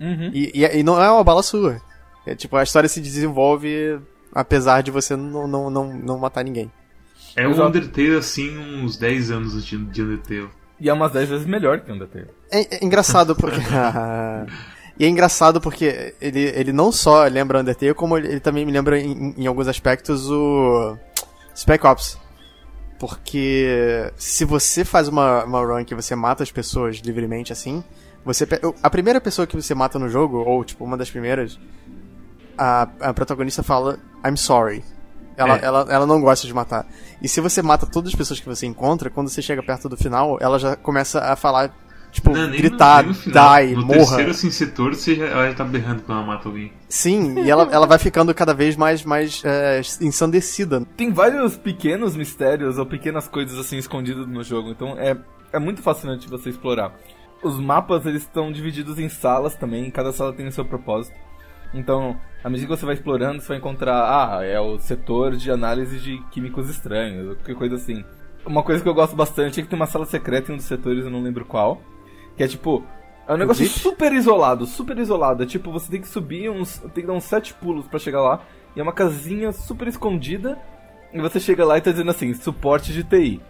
Uhum. 0.00 0.30
E, 0.32 0.52
e, 0.54 0.78
e, 0.78 0.82
não 0.82 1.02
é 1.02 1.10
uma 1.10 1.24
bala 1.24 1.42
sua. 1.42 1.80
É, 2.26 2.34
tipo, 2.34 2.56
a 2.56 2.62
história 2.62 2.88
se 2.88 3.00
desenvolve 3.00 4.00
apesar 4.34 4.82
de 4.82 4.90
você 4.90 5.14
não, 5.14 5.46
não, 5.46 5.70
não, 5.70 5.94
não 5.94 6.18
matar 6.18 6.44
ninguém. 6.44 6.70
É 7.36 7.46
um 7.46 7.64
Undertale 7.64 8.16
assim, 8.16 8.56
uns 8.58 8.96
10 8.96 9.30
anos 9.30 9.64
de 9.64 9.76
Undertale. 9.76 10.48
E 10.80 10.88
é 10.88 10.92
umas 10.92 11.12
10 11.12 11.28
vezes 11.28 11.46
melhor 11.46 11.80
que 11.80 11.92
Undertale. 11.92 12.28
É, 12.50 12.76
é 12.76 12.84
engraçado 12.84 13.36
porque. 13.36 13.60
e 14.98 15.04
é 15.04 15.08
engraçado 15.08 15.60
porque 15.60 16.14
ele, 16.20 16.40
ele 16.40 16.72
não 16.72 16.90
só 16.90 17.24
lembra 17.24 17.60
Undertale, 17.60 17.94
como 17.94 18.18
ele, 18.18 18.28
ele 18.28 18.40
também 18.40 18.66
me 18.66 18.72
lembra 18.72 18.98
em, 18.98 19.34
em 19.36 19.46
alguns 19.46 19.68
aspectos 19.68 20.28
o. 20.28 20.96
Spec 21.56 21.86
Ops. 21.86 22.18
Porque 22.98 24.12
se 24.16 24.44
você 24.44 24.84
faz 24.84 25.08
uma, 25.08 25.44
uma 25.44 25.60
run 25.60 25.84
que 25.84 25.94
você 25.94 26.14
mata 26.14 26.42
as 26.42 26.50
pessoas 26.50 26.96
livremente 26.98 27.52
assim, 27.52 27.82
você 28.24 28.46
a 28.82 28.88
primeira 28.88 29.20
pessoa 29.20 29.46
que 29.46 29.56
você 29.56 29.74
mata 29.74 29.98
no 29.98 30.08
jogo, 30.08 30.38
ou 30.38 30.64
tipo 30.64 30.84
uma 30.84 30.96
das 30.96 31.10
primeiras, 31.10 31.58
a, 32.56 32.88
a 33.00 33.14
protagonista 33.14 33.62
fala 33.62 33.98
I'm 34.24 34.36
sorry. 34.36 34.84
Ela, 35.36 35.56
é. 35.56 35.64
ela, 35.64 35.86
ela 35.88 36.06
não 36.06 36.20
gosta 36.20 36.46
de 36.46 36.54
matar. 36.54 36.86
E 37.20 37.28
se 37.28 37.40
você 37.40 37.60
mata 37.60 37.86
todas 37.86 38.10
as 38.10 38.14
pessoas 38.14 38.38
que 38.38 38.46
você 38.46 38.66
encontra, 38.66 39.10
quando 39.10 39.28
você 39.28 39.42
chega 39.42 39.62
perto 39.62 39.88
do 39.88 39.96
final, 39.96 40.38
ela 40.40 40.58
já 40.58 40.76
começa 40.76 41.20
a 41.20 41.34
falar 41.34 41.74
Tipo, 42.14 42.30
não, 42.30 42.48
gritar, 42.48 43.04
no, 43.04 43.12
die, 43.12 43.74
no 43.74 43.86
morra. 43.86 43.98
No 43.98 44.06
terceiro, 44.06 44.30
assim, 44.30 44.48
setor, 44.48 44.94
você 44.94 45.16
já, 45.16 45.26
ela 45.26 45.48
já 45.48 45.54
tá 45.56 45.64
berrando 45.64 46.02
quando 46.02 46.18
ela 46.18 46.26
mata 46.28 46.48
alguém. 46.48 46.72
Sim, 46.88 47.40
e 47.40 47.50
ela, 47.50 47.68
ela 47.72 47.88
vai 47.88 47.98
ficando 47.98 48.32
cada 48.32 48.54
vez 48.54 48.76
mais, 48.76 49.04
mais 49.04 49.42
é, 49.44 49.80
ensandecida. 50.00 50.86
Tem 50.96 51.12
vários 51.12 51.56
pequenos 51.56 52.14
mistérios 52.14 52.78
ou 52.78 52.86
pequenas 52.86 53.26
coisas, 53.26 53.58
assim, 53.58 53.78
escondidas 53.78 54.28
no 54.28 54.44
jogo. 54.44 54.70
Então, 54.70 54.96
é, 54.96 55.16
é 55.52 55.58
muito 55.58 55.82
fascinante 55.82 56.28
você 56.28 56.50
explorar. 56.50 56.94
Os 57.42 57.58
mapas, 57.58 58.06
eles 58.06 58.22
estão 58.22 58.52
divididos 58.52 58.96
em 59.00 59.08
salas 59.08 59.56
também. 59.56 59.90
Cada 59.90 60.12
sala 60.12 60.32
tem 60.32 60.46
o 60.46 60.52
seu 60.52 60.64
propósito. 60.64 61.16
Então, 61.72 62.18
à 62.42 62.50
medida 62.50 62.68
que 62.68 62.78
você 62.78 62.86
vai 62.86 62.94
explorando, 62.94 63.40
você 63.40 63.48
vai 63.48 63.56
encontrar, 63.56 64.38
ah, 64.38 64.44
é 64.44 64.60
o 64.60 64.78
setor 64.78 65.36
de 65.36 65.50
análise 65.50 65.98
de 65.98 66.18
químicos 66.30 66.68
estranhos, 66.68 67.36
qualquer 67.36 67.54
coisa 67.54 67.76
assim. 67.76 68.04
Uma 68.44 68.62
coisa 68.62 68.82
que 68.82 68.88
eu 68.88 68.94
gosto 68.94 69.16
bastante 69.16 69.58
é 69.58 69.62
que 69.62 69.68
tem 69.68 69.78
uma 69.78 69.86
sala 69.86 70.04
secreta 70.04 70.50
em 70.50 70.54
um 70.54 70.58
dos 70.58 70.66
setores, 70.66 71.04
eu 71.04 71.10
não 71.10 71.22
lembro 71.22 71.44
qual, 71.44 71.80
que 72.36 72.42
é 72.42 72.48
tipo. 72.48 72.84
É 73.26 73.32
um 73.32 73.38
negócio 73.38 73.66
super 73.66 74.12
isolado, 74.12 74.66
super 74.66 74.98
isolado. 74.98 75.42
É 75.42 75.46
tipo, 75.46 75.72
você 75.72 75.90
tem 75.90 76.00
que 76.00 76.08
subir 76.08 76.50
uns. 76.50 76.78
Tem 76.78 77.02
que 77.02 77.06
dar 77.06 77.14
uns 77.14 77.24
sete 77.24 77.54
pulos 77.54 77.86
para 77.86 77.98
chegar 77.98 78.20
lá. 78.20 78.42
E 78.76 78.80
é 78.80 78.82
uma 78.82 78.92
casinha 78.92 79.50
super 79.50 79.88
escondida. 79.88 80.58
E 81.12 81.20
você 81.20 81.40
chega 81.40 81.64
lá 81.64 81.78
e 81.78 81.80
tá 81.80 81.90
dizendo 81.90 82.10
assim, 82.10 82.34
suporte 82.34 82.92
de 82.92 83.02
TI. 83.02 83.40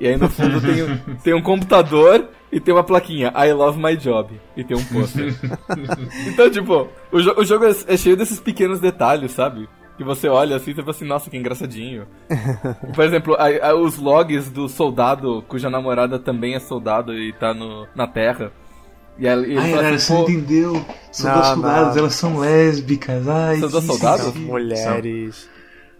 E 0.00 0.06
aí 0.06 0.16
no 0.16 0.28
fundo 0.28 0.60
tem, 0.60 1.16
tem 1.22 1.34
um 1.34 1.42
computador 1.42 2.28
e 2.50 2.60
tem 2.60 2.72
uma 2.72 2.84
plaquinha, 2.84 3.32
I 3.36 3.52
love 3.52 3.80
my 3.80 3.96
job. 3.96 4.40
E 4.56 4.64
tem 4.64 4.76
um 4.76 4.84
pôster. 4.84 5.34
então, 6.26 6.50
tipo, 6.50 6.88
o, 7.12 7.20
jo 7.20 7.34
o 7.36 7.44
jogo 7.44 7.64
é, 7.64 7.74
é, 7.86 7.96
cheio 7.96 8.16
desses 8.16 8.40
pequenos 8.40 8.80
detalhes, 8.80 9.32
sabe? 9.32 9.68
Que 9.96 10.04
você 10.04 10.28
olha 10.28 10.56
assim 10.56 10.70
e 10.70 10.74
fala 10.74 10.90
assim, 10.90 11.04
nossa, 11.04 11.28
que 11.28 11.36
engraçadinho. 11.36 12.06
Por 12.94 13.04
exemplo, 13.04 13.34
a, 13.34 13.70
a, 13.70 13.74
os 13.74 13.98
logs 13.98 14.50
do 14.50 14.68
soldado 14.68 15.44
cuja 15.48 15.68
namorada 15.68 16.18
também 16.18 16.54
é 16.54 16.60
soldado 16.60 17.12
e 17.12 17.32
tá 17.32 17.52
no, 17.52 17.86
na 17.94 18.06
Terra. 18.06 18.52
E 19.18 19.26
ele 19.26 19.58
Ai, 19.58 19.72
cara, 19.72 19.94
assim, 19.96 20.14
você 20.14 20.32
entendeu? 20.32 20.84
São 21.10 21.32
duas 21.34 21.46
soldados, 21.48 21.96
elas 21.96 22.14
são 22.14 22.38
lésbicas. 22.38 23.28
Ai, 23.28 23.58
são 23.58 23.68
duas 23.68 23.84
soldados? 23.84 24.34
Mulheres. 24.36 25.48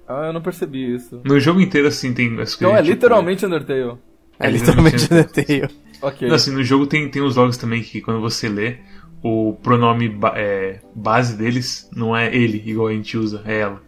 Ah, 0.09 0.27
eu 0.27 0.33
não 0.33 0.41
percebi 0.41 0.95
isso. 0.95 1.21
No 1.23 1.39
jogo 1.39 1.61
inteiro, 1.61 1.87
assim, 1.87 2.15
tem 2.15 2.41
as 2.41 2.55
Então 2.55 2.75
é 2.75 2.79
tipo, 2.79 2.95
literalmente 2.95 3.45
Undertale. 3.45 3.99
É, 4.41 4.47
é 4.47 4.51
literalmente 4.51 5.05
Undertale. 5.05 5.69
ok. 6.01 6.29
Não, 6.29 6.35
assim, 6.35 6.51
no 6.51 6.65
jogo 6.65 6.87
tem, 6.87 7.11
tem 7.11 7.21
os 7.21 7.37
logs 7.37 7.59
também 7.59 7.83
que 7.83 8.01
quando 8.01 8.21
você 8.21 8.49
lê, 8.49 8.79
o 9.23 9.55
pronome 9.63 10.09
ba 10.09 10.33
é, 10.35 10.81
base 10.95 11.37
deles 11.37 11.91
não 11.95 12.17
é 12.17 12.35
ele, 12.35 12.63
igual 12.65 12.89
a 12.89 12.93
gente 12.93 13.19
usa, 13.19 13.43
é 13.45 13.59
ela. 13.59 13.83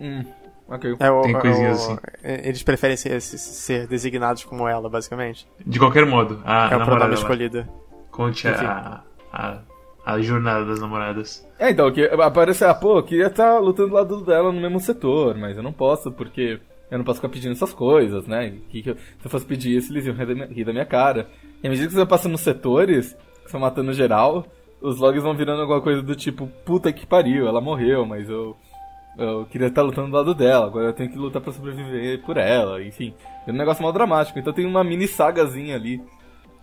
Hum, 0.00 0.24
ok. 0.68 0.96
É 1.00 1.10
o, 1.10 1.22
Tem 1.22 1.32
coisinhas 1.40 1.80
é 1.80 1.90
o, 1.90 1.94
assim. 1.94 1.98
Eles 2.22 2.62
preferem 2.62 2.96
ser, 2.96 3.20
ser, 3.20 3.88
designados 3.88 4.44
como 4.44 4.68
ela, 4.68 4.88
basicamente. 4.88 5.48
De 5.66 5.80
qualquer 5.80 6.06
modo. 6.06 6.40
A 6.44 6.72
é 6.72 6.76
o 6.76 6.84
pronome 6.84 7.14
escolhido. 7.14 7.66
Conte 8.12 8.46
a, 8.46 9.02
a, 9.32 9.58
a, 10.04 10.20
jornada 10.20 10.64
das 10.64 10.80
namoradas. 10.80 11.46
É, 11.58 11.70
então, 11.70 11.90
que 11.92 12.04
aparece, 12.04 12.64
ah, 12.64 12.74
pô, 12.74 12.98
eu 12.98 13.02
queria 13.02 13.26
estar 13.26 13.54
tá 13.54 13.58
lutando 13.58 13.90
do 13.90 13.94
lado 13.94 14.24
dela 14.24 14.52
no 14.52 14.60
mesmo 14.60 14.80
setor, 14.80 15.36
mas 15.36 15.56
eu 15.56 15.62
não 15.62 15.72
posso 15.72 16.10
porque 16.12 16.60
eu 16.90 16.98
não 16.98 17.04
posso 17.04 17.20
ficar 17.20 17.28
pedindo 17.28 17.52
essas 17.52 17.72
coisas, 17.72 18.26
né? 18.26 18.54
Que, 18.68 18.82
que 18.82 18.90
eu, 18.90 18.96
se 18.96 19.24
eu 19.24 19.30
fosse 19.30 19.46
pedir 19.46 19.76
isso, 19.76 19.92
eles 19.92 20.06
iam 20.06 20.14
rir 20.14 20.26
da 20.26 20.34
minha, 20.34 20.46
rir 20.46 20.64
da 20.64 20.72
minha 20.72 20.86
cara. 20.86 21.28
E 21.62 21.66
à 21.66 21.70
medida 21.70 21.86
que 21.86 21.92
você 21.92 22.00
vai 22.00 22.06
passando 22.06 22.32
nos 22.32 22.42
setores, 22.42 23.16
você 23.46 23.58
matando 23.58 23.92
geral, 23.92 24.46
os 24.80 24.98
logs 24.98 25.22
vão 25.22 25.34
virando 25.34 25.62
alguma 25.62 25.80
coisa 25.80 26.02
do 26.02 26.14
tipo, 26.14 26.46
puta 26.64 26.92
que 26.92 27.06
pariu, 27.06 27.48
ela 27.48 27.60
morreu, 27.60 28.04
mas 28.04 28.28
eu 28.28 28.56
eu 29.16 29.46
queria 29.46 29.68
estar 29.68 29.82
lutando 29.82 30.08
do 30.08 30.16
lado 30.16 30.34
dela, 30.34 30.66
agora 30.66 30.86
eu 30.86 30.92
tenho 30.92 31.08
que 31.08 31.16
lutar 31.16 31.40
para 31.40 31.52
sobreviver 31.52 32.20
por 32.22 32.36
ela, 32.36 32.82
enfim. 32.82 33.14
É 33.46 33.52
um 33.52 33.54
negócio 33.54 33.82
mal 33.82 33.92
dramático. 33.92 34.38
Então 34.38 34.52
tem 34.52 34.66
uma 34.66 34.82
mini 34.82 35.06
sagazinha 35.06 35.76
ali 35.76 36.02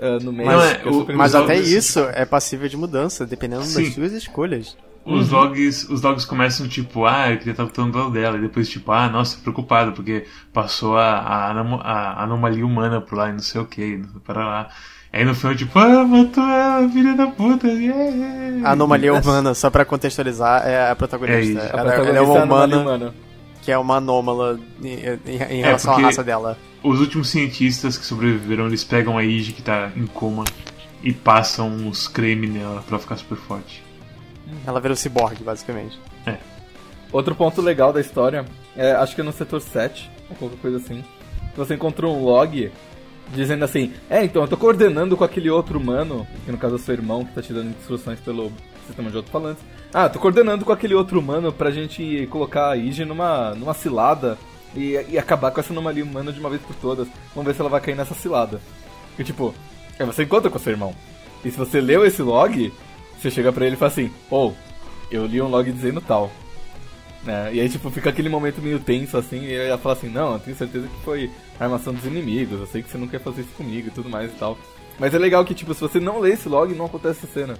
uh, 0.02 0.24
no. 0.24 0.34
Mas, 0.34 0.72
é, 0.72 0.82
o, 0.88 1.16
mas 1.16 1.36
até 1.36 1.58
isso 1.58 2.00
é 2.14 2.26
passível 2.26 2.68
de 2.68 2.76
mudança, 2.76 3.26
dependendo 3.26 3.64
Sim. 3.64 3.84
das 3.84 3.94
suas 3.94 4.12
escolhas. 4.14 4.76
Os, 5.04 5.32
uhum. 5.32 5.40
logs, 5.40 5.90
os 5.90 6.02
logs 6.02 6.26
começam 6.26 6.68
tipo, 6.68 7.06
ah, 7.06 7.32
eu 7.32 7.38
queria 7.38 7.52
estar 7.52 7.64
lutando 7.64 7.92
do 7.92 7.98
lado 7.98 8.12
dela, 8.12 8.38
e 8.38 8.42
depois 8.42 8.70
tipo, 8.70 8.92
ah, 8.92 9.10
nossa, 9.10 9.38
preocupado, 9.40 9.94
porque 9.94 10.26
passou 10.54 10.98
a, 10.98 11.18
a, 11.18 11.52
a 11.52 12.24
anomalia 12.24 12.66
humana 12.66 13.02
por 13.02 13.18
lá 13.18 13.30
e 13.30 13.34
não 13.34 13.40
sei 13.40 13.62
o 13.62 13.66
que, 13.66 14.02
para 14.26 14.46
lá. 14.46 14.70
Aí 15.12 15.26
no 15.26 15.36
final, 15.36 15.56
tipo, 15.56 15.78
ah, 15.78 16.06
matou 16.06 16.44
ela, 16.44 16.88
filha 16.88 17.16
da 17.16 17.28
puta. 17.28 17.68
Yeah. 17.68 18.70
A 18.70 18.72
anomalia 18.72 19.14
humana, 19.14 19.54
só 19.54 19.70
pra 19.70 19.84
contextualizar, 19.84 20.66
é 20.66 20.90
a 20.90 20.96
protagonista. 20.96 21.60
É 21.62 21.70
ela, 21.80 21.94
ela, 21.94 22.18
é 22.18 22.22
uma 22.22 22.40
é 22.40 22.44
humana 22.44 23.14
que 23.62 23.72
é 23.72 23.78
uma 23.78 23.98
anômala 23.98 24.60
em, 24.82 24.94
em, 25.26 25.38
é, 25.38 25.62
relação 25.62 25.94
à 25.94 26.00
raça 26.00 26.24
dela. 26.24 26.58
Os 26.84 27.00
últimos 27.00 27.30
cientistas 27.30 27.98
que 27.98 28.06
sobreviveram, 28.06 28.68
eles 28.68 28.84
pegam 28.84 29.18
a 29.18 29.24
Ige 29.24 29.54
que 29.54 29.62
tá 29.62 29.92
em 29.96 30.08
coma 30.08 30.44
e 31.04 31.14
passam 31.14 31.88
os 31.88 32.08
creme 32.08 32.48
nela 32.48 32.84
pra 32.88 32.98
ficar 32.98 33.18
super 33.18 33.38
forte. 33.38 33.84
Ela 34.66 34.80
vira 34.80 34.94
um 34.94 34.98
ciborgue, 34.98 35.44
basicamente. 35.44 36.00
É. 36.26 36.38
Outro 37.12 37.36
ponto 37.36 37.62
legal 37.62 37.94
da 37.94 38.02
história, 38.02 38.46
é, 38.76 38.94
acho 38.94 39.16
que 39.16 39.22
é 39.22 39.24
no 39.24 39.32
setor 39.32 39.62
7, 39.62 40.10
ou 40.30 40.36
qualquer 40.36 40.58
coisa 40.58 40.78
assim, 40.78 41.04
você 41.56 41.76
encontrou 41.76 42.16
um 42.18 42.24
log 42.24 42.72
dizendo 43.34 43.66
assim: 43.66 43.94
É, 44.10 44.24
então 44.24 44.42
eu 44.42 44.48
tô 44.48 44.58
coordenando 44.58 45.18
com 45.18 45.24
aquele 45.24 45.50
outro 45.50 45.78
humano, 45.80 46.26
que 46.46 46.52
no 46.52 46.58
caso 46.58 46.76
é 46.76 46.80
seu 46.80 46.94
irmão, 46.94 47.26
que 47.26 47.34
tá 47.34 47.42
te 47.42 47.54
dando 47.54 47.70
instruções 47.70 48.20
pelo 48.20 48.52
sistema 48.88 49.10
de 49.10 49.18
alto-falantes. 49.18 49.64
Ah, 49.94 50.08
tô 50.08 50.20
coordenando 50.20 50.64
com 50.64 50.72
aquele 50.72 50.96
outro 50.96 51.20
humano 51.20 51.52
pra 51.52 51.70
gente 51.70 52.28
colocar 52.28 52.72
a 52.72 52.78
Ige 52.78 53.04
numa, 53.04 53.54
numa 53.56 53.74
cilada 53.74 54.38
e, 54.74 54.98
e 55.10 55.18
acabar 55.18 55.52
com 55.52 55.60
essa 55.60 55.74
anomalia 55.74 56.04
humana 56.04 56.32
de 56.32 56.40
uma 56.40 56.50
vez 56.50 56.62
por 56.62 56.76
todas. 56.76 57.08
Vamos 57.36 57.48
ver 57.48 57.54
se 57.54 57.60
ela 57.60 57.70
vai 57.70 57.82
cair 57.82 57.96
nessa 57.96 58.14
cilada. 58.14 58.62
E 59.20 59.24
tipo, 59.24 59.54
é, 60.00 60.06
você 60.06 60.24
encontra 60.24 60.50
com 60.50 60.58
seu 60.58 60.72
irmão. 60.72 60.96
E 61.44 61.52
se 61.52 61.58
você 61.58 61.82
leu 61.82 62.06
esse 62.06 62.22
log, 62.22 62.72
você 63.20 63.30
chega 63.30 63.52
pra 63.52 63.66
ele 63.66 63.76
e 63.76 63.78
fala 63.78 63.92
assim: 63.92 64.12
Ou, 64.30 64.52
oh, 64.52 65.14
eu 65.14 65.26
li 65.26 65.42
um 65.42 65.48
log 65.48 65.70
dizendo 65.72 66.00
tal. 66.00 66.32
Né? 67.24 67.52
E 67.54 67.60
aí, 67.60 67.70
tipo, 67.70 67.90
fica 67.92 68.10
aquele 68.10 68.30
momento 68.30 68.62
meio 68.62 68.80
tenso 68.80 69.18
assim, 69.18 69.42
e 69.42 69.54
ela 69.54 69.78
fala 69.78 69.96
assim: 69.96 70.10
Não, 70.10 70.34
eu 70.34 70.40
tenho 70.40 70.56
certeza 70.56 70.88
que 70.88 71.04
foi 71.04 71.30
a 71.60 71.66
armação 71.66 71.94
dos 71.94 72.06
inimigos, 72.06 72.60
eu 72.60 72.68
sei 72.68 72.82
que 72.82 72.90
você 72.90 72.98
não 72.98 73.08
quer 73.08 73.20
fazer 73.20 73.42
isso 73.42 73.54
comigo 73.58 73.90
e 73.90 73.92
tudo 73.92 74.10
mais 74.10 74.32
e 74.32 74.36
tal. 74.36 74.58
Mas 74.98 75.14
é 75.14 75.18
legal 75.18 75.44
que, 75.44 75.54
tipo, 75.54 75.74
se 75.74 75.82
você 75.82 76.00
não 76.00 76.20
lê 76.20 76.32
esse 76.32 76.48
log, 76.48 76.74
não 76.74 76.86
acontece 76.86 77.26
essa 77.26 77.34
cena. 77.34 77.58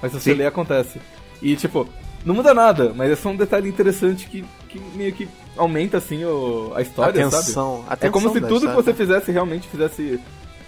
Mas 0.00 0.12
se 0.12 0.20
você 0.20 0.32
Sim. 0.32 0.38
lê, 0.38 0.46
acontece. 0.46 1.00
E, 1.42 1.56
tipo, 1.56 1.86
não 2.24 2.34
muda 2.34 2.54
nada, 2.54 2.92
mas 2.94 3.10
é 3.10 3.16
só 3.16 3.30
um 3.30 3.36
detalhe 3.36 3.68
interessante 3.68 4.26
que, 4.26 4.44
que 4.68 4.78
meio 4.94 5.12
que 5.12 5.28
aumenta, 5.56 5.98
assim, 5.98 6.24
o, 6.24 6.72
a 6.74 6.80
história, 6.80 7.26
atenção, 7.26 7.82
sabe? 7.82 7.86
Atenção, 7.88 8.08
é 8.08 8.10
como 8.10 8.32
se 8.32 8.40
tudo 8.40 8.68
que 8.68 8.74
você 8.74 8.94
fizesse 8.94 9.32
realmente 9.32 9.68
fizesse 9.68 10.20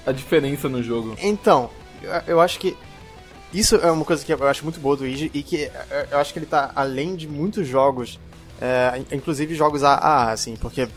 a 0.05 0.13
diferença 0.13 0.69
no 0.69 0.83
jogo. 0.83 1.17
Então, 1.23 1.71
eu 2.27 2.41
acho 2.41 2.59
que 2.59 2.77
isso 3.53 3.77
é 3.77 3.91
uma 3.91 4.05
coisa 4.05 4.25
que 4.25 4.33
eu 4.33 4.49
acho 4.49 4.65
muito 4.65 4.81
boa 4.81 4.97
do 4.97 5.07
Iji 5.07 5.31
e 5.33 5.43
que 5.43 5.71
eu 6.11 6.19
acho 6.19 6.33
que 6.33 6.41
ele 6.41 6.47
tá 6.47 6.73
além 6.75 7.15
de 7.15 7.29
muitos 7.29 7.67
jogos, 7.67 8.19
é, 8.61 9.01
inclusive 9.13 9.55
jogos 9.55 9.85
AA, 9.85 10.33
assim, 10.33 10.57
porque 10.57 10.89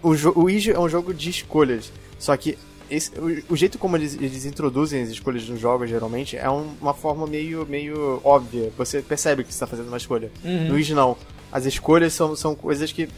o, 0.00 0.10
o 0.40 0.48
Iji 0.48 0.70
é 0.70 0.78
um 0.78 0.88
jogo 0.88 1.12
de 1.12 1.30
escolhas. 1.30 1.92
Só 2.18 2.36
que 2.36 2.56
esse, 2.90 3.10
o, 3.18 3.52
o, 3.52 3.56
jeito 3.56 3.78
como 3.78 3.96
eles, 3.96 4.14
eles 4.14 4.44
introduzem 4.44 5.02
as 5.02 5.08
escolhas 5.08 5.48
nos 5.48 5.60
jogos, 5.60 5.88
geralmente, 5.88 6.36
é 6.36 6.48
um, 6.48 6.74
uma 6.80 6.94
forma 6.94 7.26
meio, 7.26 7.66
meio 7.66 8.20
óbvia. 8.24 8.72
Você 8.76 9.02
percebe 9.02 9.42
que 9.42 9.50
você 9.50 9.56
está 9.56 9.66
fazendo 9.66 9.88
uma 9.88 9.96
escolha. 9.96 10.30
Uhum. 10.44 10.68
No 10.68 10.78
Iji, 10.78 10.94
não. 10.94 11.16
As 11.50 11.64
escolhas 11.66 12.12
são, 12.12 12.34
são 12.34 12.54
coisas 12.54 12.92
que 12.92 13.08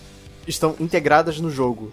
estão 0.47 0.75
integradas 0.79 1.41
no 1.41 1.51
jogo. 1.51 1.93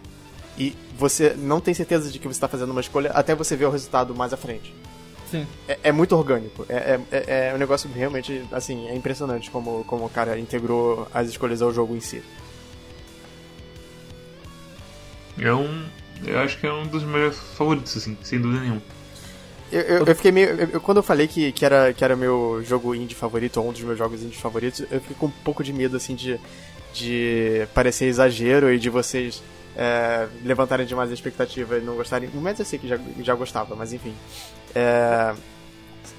E 0.57 0.75
você 0.97 1.33
não 1.37 1.59
tem 1.59 1.73
certeza 1.73 2.11
de 2.11 2.19
que 2.19 2.27
você 2.27 2.37
está 2.37 2.47
fazendo 2.47 2.71
uma 2.71 2.81
escolha 2.81 3.11
até 3.11 3.33
você 3.33 3.55
ver 3.55 3.65
o 3.65 3.71
resultado 3.71 4.13
mais 4.13 4.33
à 4.33 4.37
frente. 4.37 4.73
Sim. 5.31 5.47
É, 5.67 5.79
é 5.85 5.91
muito 5.91 6.15
orgânico. 6.15 6.65
É, 6.69 6.99
é, 7.11 7.49
é 7.49 7.55
um 7.55 7.57
negócio 7.57 7.89
realmente, 7.91 8.43
assim, 8.51 8.87
é 8.87 8.95
impressionante 8.95 9.49
como, 9.49 9.83
como 9.85 10.05
o 10.05 10.09
cara 10.09 10.37
integrou 10.37 11.07
as 11.11 11.27
escolhas 11.27 11.61
ao 11.61 11.73
jogo 11.73 11.95
em 11.95 11.99
si. 11.99 12.21
É 15.39 15.51
um. 15.51 15.85
Eu 16.25 16.39
acho 16.39 16.57
que 16.59 16.65
é 16.65 16.73
um 16.73 16.85
dos 16.87 17.03
meus 17.03 17.37
favoritos, 17.37 17.95
assim, 17.97 18.17
sem 18.21 18.39
dúvida 18.39 18.61
nenhuma. 18.61 18.81
Eu, 19.71 19.81
eu, 19.81 20.05
eu 20.05 20.15
fiquei 20.15 20.31
meio. 20.31 20.49
Eu, 20.49 20.79
quando 20.79 20.97
eu 20.97 21.03
falei 21.03 21.27
que, 21.27 21.51
que, 21.51 21.65
era, 21.65 21.91
que 21.93 22.03
era 22.03 22.15
meu 22.15 22.63
jogo 22.63 22.93
indie 22.93 23.15
favorito, 23.15 23.59
ou 23.59 23.69
um 23.69 23.71
dos 23.71 23.81
meus 23.81 23.97
jogos 23.97 24.21
indie 24.21 24.37
favoritos, 24.37 24.81
eu 24.91 25.01
fiquei 25.01 25.15
com 25.17 25.25
um 25.25 25.31
pouco 25.43 25.63
de 25.63 25.73
medo, 25.73 25.97
assim, 25.97 26.15
de, 26.15 26.39
de 26.93 27.67
parecer 27.73 28.05
exagero 28.05 28.71
e 28.71 28.77
de 28.77 28.89
vocês 28.89 29.41
é, 29.75 30.27
levantarem 30.43 30.85
demais 30.85 31.09
a 31.09 31.13
expectativa 31.13 31.77
e 31.77 31.81
não 31.81 31.95
gostarem. 31.95 32.29
Mas 32.35 32.59
eu 32.59 32.65
sei 32.65 32.77
que 32.77 32.87
já, 32.87 32.99
já 33.21 33.33
gostava, 33.33 33.75
mas 33.75 33.91
enfim. 33.93 34.13
É, 34.75 35.33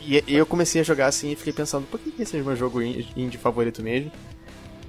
e, 0.01 0.23
e, 0.27 0.35
eu 0.35 0.47
comecei 0.47 0.81
a 0.81 0.85
jogar 0.85 1.07
assim 1.07 1.33
e 1.33 1.37
fiquei 1.37 1.53
pensando, 1.53 1.87
por 1.87 2.01
que 2.01 2.13
esse 2.21 2.37
é 2.37 2.41
o 2.41 2.45
meu 2.45 2.57
jogo 2.57 2.83
indie 2.83 3.39
favorito 3.39 3.83
mesmo? 3.83 4.11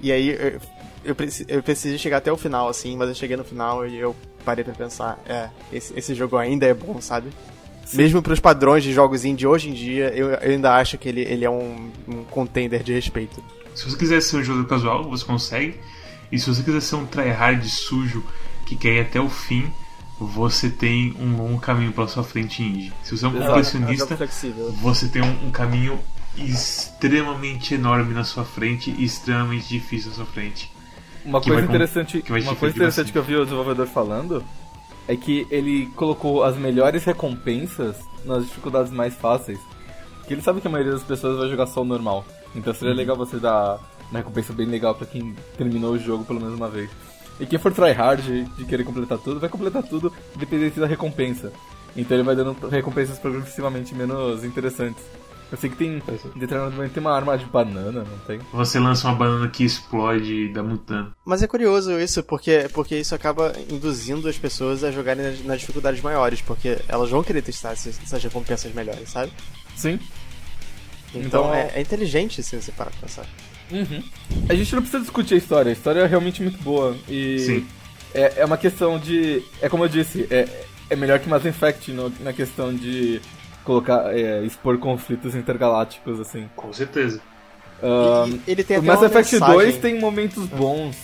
E 0.02 0.12
aí 0.12 0.28
eu, 0.30 0.60
eu, 1.04 1.16
eu 1.48 1.62
precisei 1.62 1.98
chegar 1.98 2.18
até 2.18 2.32
o 2.32 2.36
final, 2.36 2.68
assim, 2.68 2.96
mas 2.96 3.08
eu 3.08 3.14
cheguei 3.14 3.36
no 3.36 3.44
final 3.44 3.86
e 3.86 3.96
eu 3.96 4.14
parei 4.46 4.64
pra 4.64 4.72
pensar, 4.72 5.18
é, 5.28 5.48
esse, 5.72 5.92
esse 5.98 6.14
jogo 6.14 6.36
ainda 6.36 6.64
é 6.64 6.72
bom, 6.72 7.00
sabe? 7.00 7.30
Sim. 7.84 7.96
Mesmo 7.96 8.22
pros 8.22 8.38
padrões 8.38 8.84
de 8.84 8.92
jogos 8.92 9.24
indie 9.24 9.46
hoje 9.46 9.68
em 9.70 9.72
dia, 9.72 10.08
eu, 10.14 10.30
eu 10.30 10.52
ainda 10.52 10.74
acho 10.76 10.96
que 10.96 11.08
ele, 11.08 11.22
ele 11.22 11.44
é 11.44 11.50
um, 11.50 11.90
um 12.06 12.24
contender 12.24 12.82
de 12.82 12.92
respeito. 12.92 13.42
Se 13.74 13.90
você 13.90 13.96
quiser 13.96 14.22
ser 14.22 14.36
um 14.36 14.44
jogo 14.44 14.64
casual, 14.64 15.04
você 15.04 15.24
consegue. 15.24 15.78
E 16.30 16.38
se 16.38 16.48
você 16.48 16.62
quiser 16.62 16.80
ser 16.80 16.96
um 16.96 17.06
tryhard 17.06 17.68
sujo 17.68 18.24
que 18.64 18.76
quer 18.76 18.94
ir 18.94 19.00
até 19.00 19.20
o 19.20 19.28
fim, 19.28 19.70
você 20.18 20.70
tem 20.70 21.14
um 21.20 21.36
longo 21.36 21.60
caminho 21.60 21.92
pela 21.92 22.08
sua 22.08 22.24
frente 22.24 22.62
indie. 22.62 22.92
Se 23.02 23.16
você 23.16 23.26
é 23.26 23.28
um 23.28 23.32
colecionista, 23.32 24.14
é 24.14 24.28
você 24.80 25.08
tem 25.08 25.22
um, 25.22 25.46
um, 25.46 25.50
caminho 25.50 25.98
extremamente 26.36 27.74
enorme 27.74 28.14
na 28.14 28.24
sua 28.24 28.44
frente 28.44 28.90
e 28.90 29.04
extremamente 29.04 29.68
difícil 29.68 30.10
na 30.10 30.16
sua 30.16 30.26
frente. 30.26 30.72
Uma 31.26 31.40
coisa 31.40 31.62
interessante, 31.62 32.22
que 32.22 32.32
uma 32.32 32.54
coisa 32.54 32.74
interessante 32.74 33.12
que 33.12 33.18
eu 33.18 33.22
vi 33.22 33.34
o 33.34 33.44
desenvolvedor 33.44 33.86
falando 33.86 34.44
é 35.08 35.16
que 35.16 35.46
ele 35.50 35.86
colocou 35.96 36.44
as 36.44 36.56
melhores 36.56 37.04
recompensas 37.04 37.96
nas 38.24 38.44
dificuldades 38.44 38.92
mais 38.92 39.14
fáceis. 39.14 39.58
Porque 40.18 40.34
ele 40.34 40.42
sabe 40.42 40.60
que 40.60 40.66
a 40.66 40.70
maioria 40.70 40.92
das 40.92 41.02
pessoas 41.02 41.38
vai 41.38 41.48
jogar 41.48 41.66
só 41.66 41.82
o 41.82 41.84
normal. 41.84 42.24
Então 42.54 42.72
seria 42.72 42.90
uhum. 42.90 42.96
legal 42.96 43.16
você 43.16 43.38
dar 43.38 43.78
uma 44.10 44.18
recompensa 44.18 44.52
bem 44.52 44.66
legal 44.66 44.94
para 44.94 45.06
quem 45.06 45.34
terminou 45.56 45.92
o 45.92 45.98
jogo 45.98 46.24
pelo 46.24 46.40
menos 46.40 46.54
uma 46.54 46.68
vez. 46.68 46.90
E 47.38 47.46
quem 47.46 47.58
for 47.58 47.72
tryhard 47.72 48.44
de 48.56 48.64
querer 48.64 48.84
completar 48.84 49.18
tudo, 49.18 49.38
vai 49.38 49.48
completar 49.48 49.82
tudo 49.82 50.12
independente 50.34 50.80
da 50.80 50.86
recompensa. 50.86 51.52
Então 51.96 52.16
ele 52.16 52.24
vai 52.24 52.36
dando 52.36 52.56
recompensas 52.68 53.18
progressivamente 53.18 53.94
menos 53.94 54.44
interessantes. 54.44 55.02
Eu 55.50 55.56
sei 55.56 55.70
que 55.70 55.76
tem. 55.76 55.96
Em 55.96 56.38
determinado 56.38 56.74
momento 56.74 56.92
tem 56.92 57.00
uma 57.00 57.14
arma 57.14 57.38
de 57.38 57.44
banana, 57.44 58.04
não 58.04 58.18
tem? 58.26 58.40
Você 58.52 58.80
lança 58.80 59.06
uma 59.06 59.14
banana 59.14 59.48
que 59.48 59.64
explode 59.64 60.32
e 60.32 60.52
dá 60.52 60.62
muito 60.62 60.84
dano. 60.92 61.14
Mas 61.24 61.42
é 61.42 61.46
curioso 61.46 61.92
isso, 61.98 62.22
porque, 62.22 62.68
porque 62.72 62.96
isso 62.96 63.14
acaba 63.14 63.52
induzindo 63.70 64.28
as 64.28 64.36
pessoas 64.36 64.82
a 64.82 64.90
jogarem 64.90 65.24
nas, 65.24 65.44
nas 65.44 65.60
dificuldades 65.60 66.00
maiores, 66.00 66.40
porque 66.40 66.78
elas 66.88 67.10
vão 67.10 67.22
querer 67.22 67.42
testar 67.42 67.72
essas, 67.72 67.98
essas 68.02 68.22
recompensas 68.22 68.72
melhores, 68.74 69.08
sabe? 69.10 69.32
Sim. 69.76 70.00
Então, 71.14 71.20
então 71.22 71.54
é, 71.54 71.70
é, 71.74 71.80
inteligente 71.80 72.42
se 72.42 72.60
você 72.60 72.72
parar 72.72 72.90
pra 72.90 73.00
pensar. 73.02 73.26
Uhum. 73.70 74.02
A 74.48 74.54
gente 74.54 74.74
não 74.74 74.82
precisa 74.82 75.02
discutir 75.02 75.34
a 75.34 75.38
história, 75.38 75.70
a 75.70 75.72
história 75.72 76.00
é 76.00 76.06
realmente 76.06 76.42
muito 76.42 76.58
boa. 76.62 76.96
E 77.08 77.38
Sim. 77.38 77.66
É, 78.12 78.40
é 78.40 78.44
uma 78.44 78.56
questão 78.56 78.98
de. 78.98 79.42
É 79.60 79.68
como 79.68 79.84
eu 79.84 79.88
disse, 79.88 80.26
é, 80.30 80.48
é 80.90 80.96
melhor 80.96 81.18
que 81.20 81.28
Mass 81.28 81.44
Effect 81.44 81.92
no, 81.92 82.12
na 82.20 82.32
questão 82.32 82.74
de 82.74 83.20
colocar, 83.66 84.16
é, 84.16 84.42
expor 84.44 84.78
conflitos 84.78 85.34
intergalácticos, 85.34 86.20
assim. 86.20 86.48
Com 86.54 86.72
certeza. 86.72 87.20
Um, 87.82 88.38
ele 88.46 88.64
tem 88.64 88.78
o 88.78 88.82
Mass 88.82 89.02
Effect 89.02 89.34
mensagem. 89.34 89.54
2 89.54 89.76
tem 89.78 90.00
momentos 90.00 90.46
bons 90.46 90.96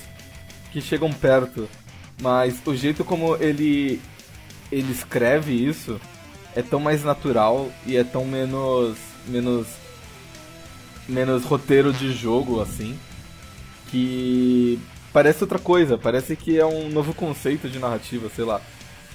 que 0.71 0.81
chegam 0.81 1.13
perto, 1.13 1.69
mas 2.23 2.63
o 2.65 2.75
jeito 2.75 3.05
como 3.05 3.37
ele 3.37 4.01
ele 4.71 4.91
escreve 4.91 5.53
isso 5.53 6.01
é 6.57 6.63
tão 6.63 6.81
mais 6.81 7.05
natural 7.05 7.71
e 7.85 7.95
é 7.95 8.03
tão 8.03 8.25
menos 8.25 8.97
menos 9.27 9.67
menos 11.07 11.45
roteiro 11.45 11.93
de 11.93 12.11
jogo 12.11 12.63
assim 12.63 12.99
que 13.91 14.81
parece 15.13 15.45
outra 15.45 15.59
coisa, 15.59 15.99
parece 15.99 16.35
que 16.35 16.59
é 16.59 16.65
um 16.65 16.89
novo 16.89 17.13
conceito 17.13 17.69
de 17.69 17.79
narrativa, 17.79 18.31
sei 18.35 18.47
lá. 18.47 18.63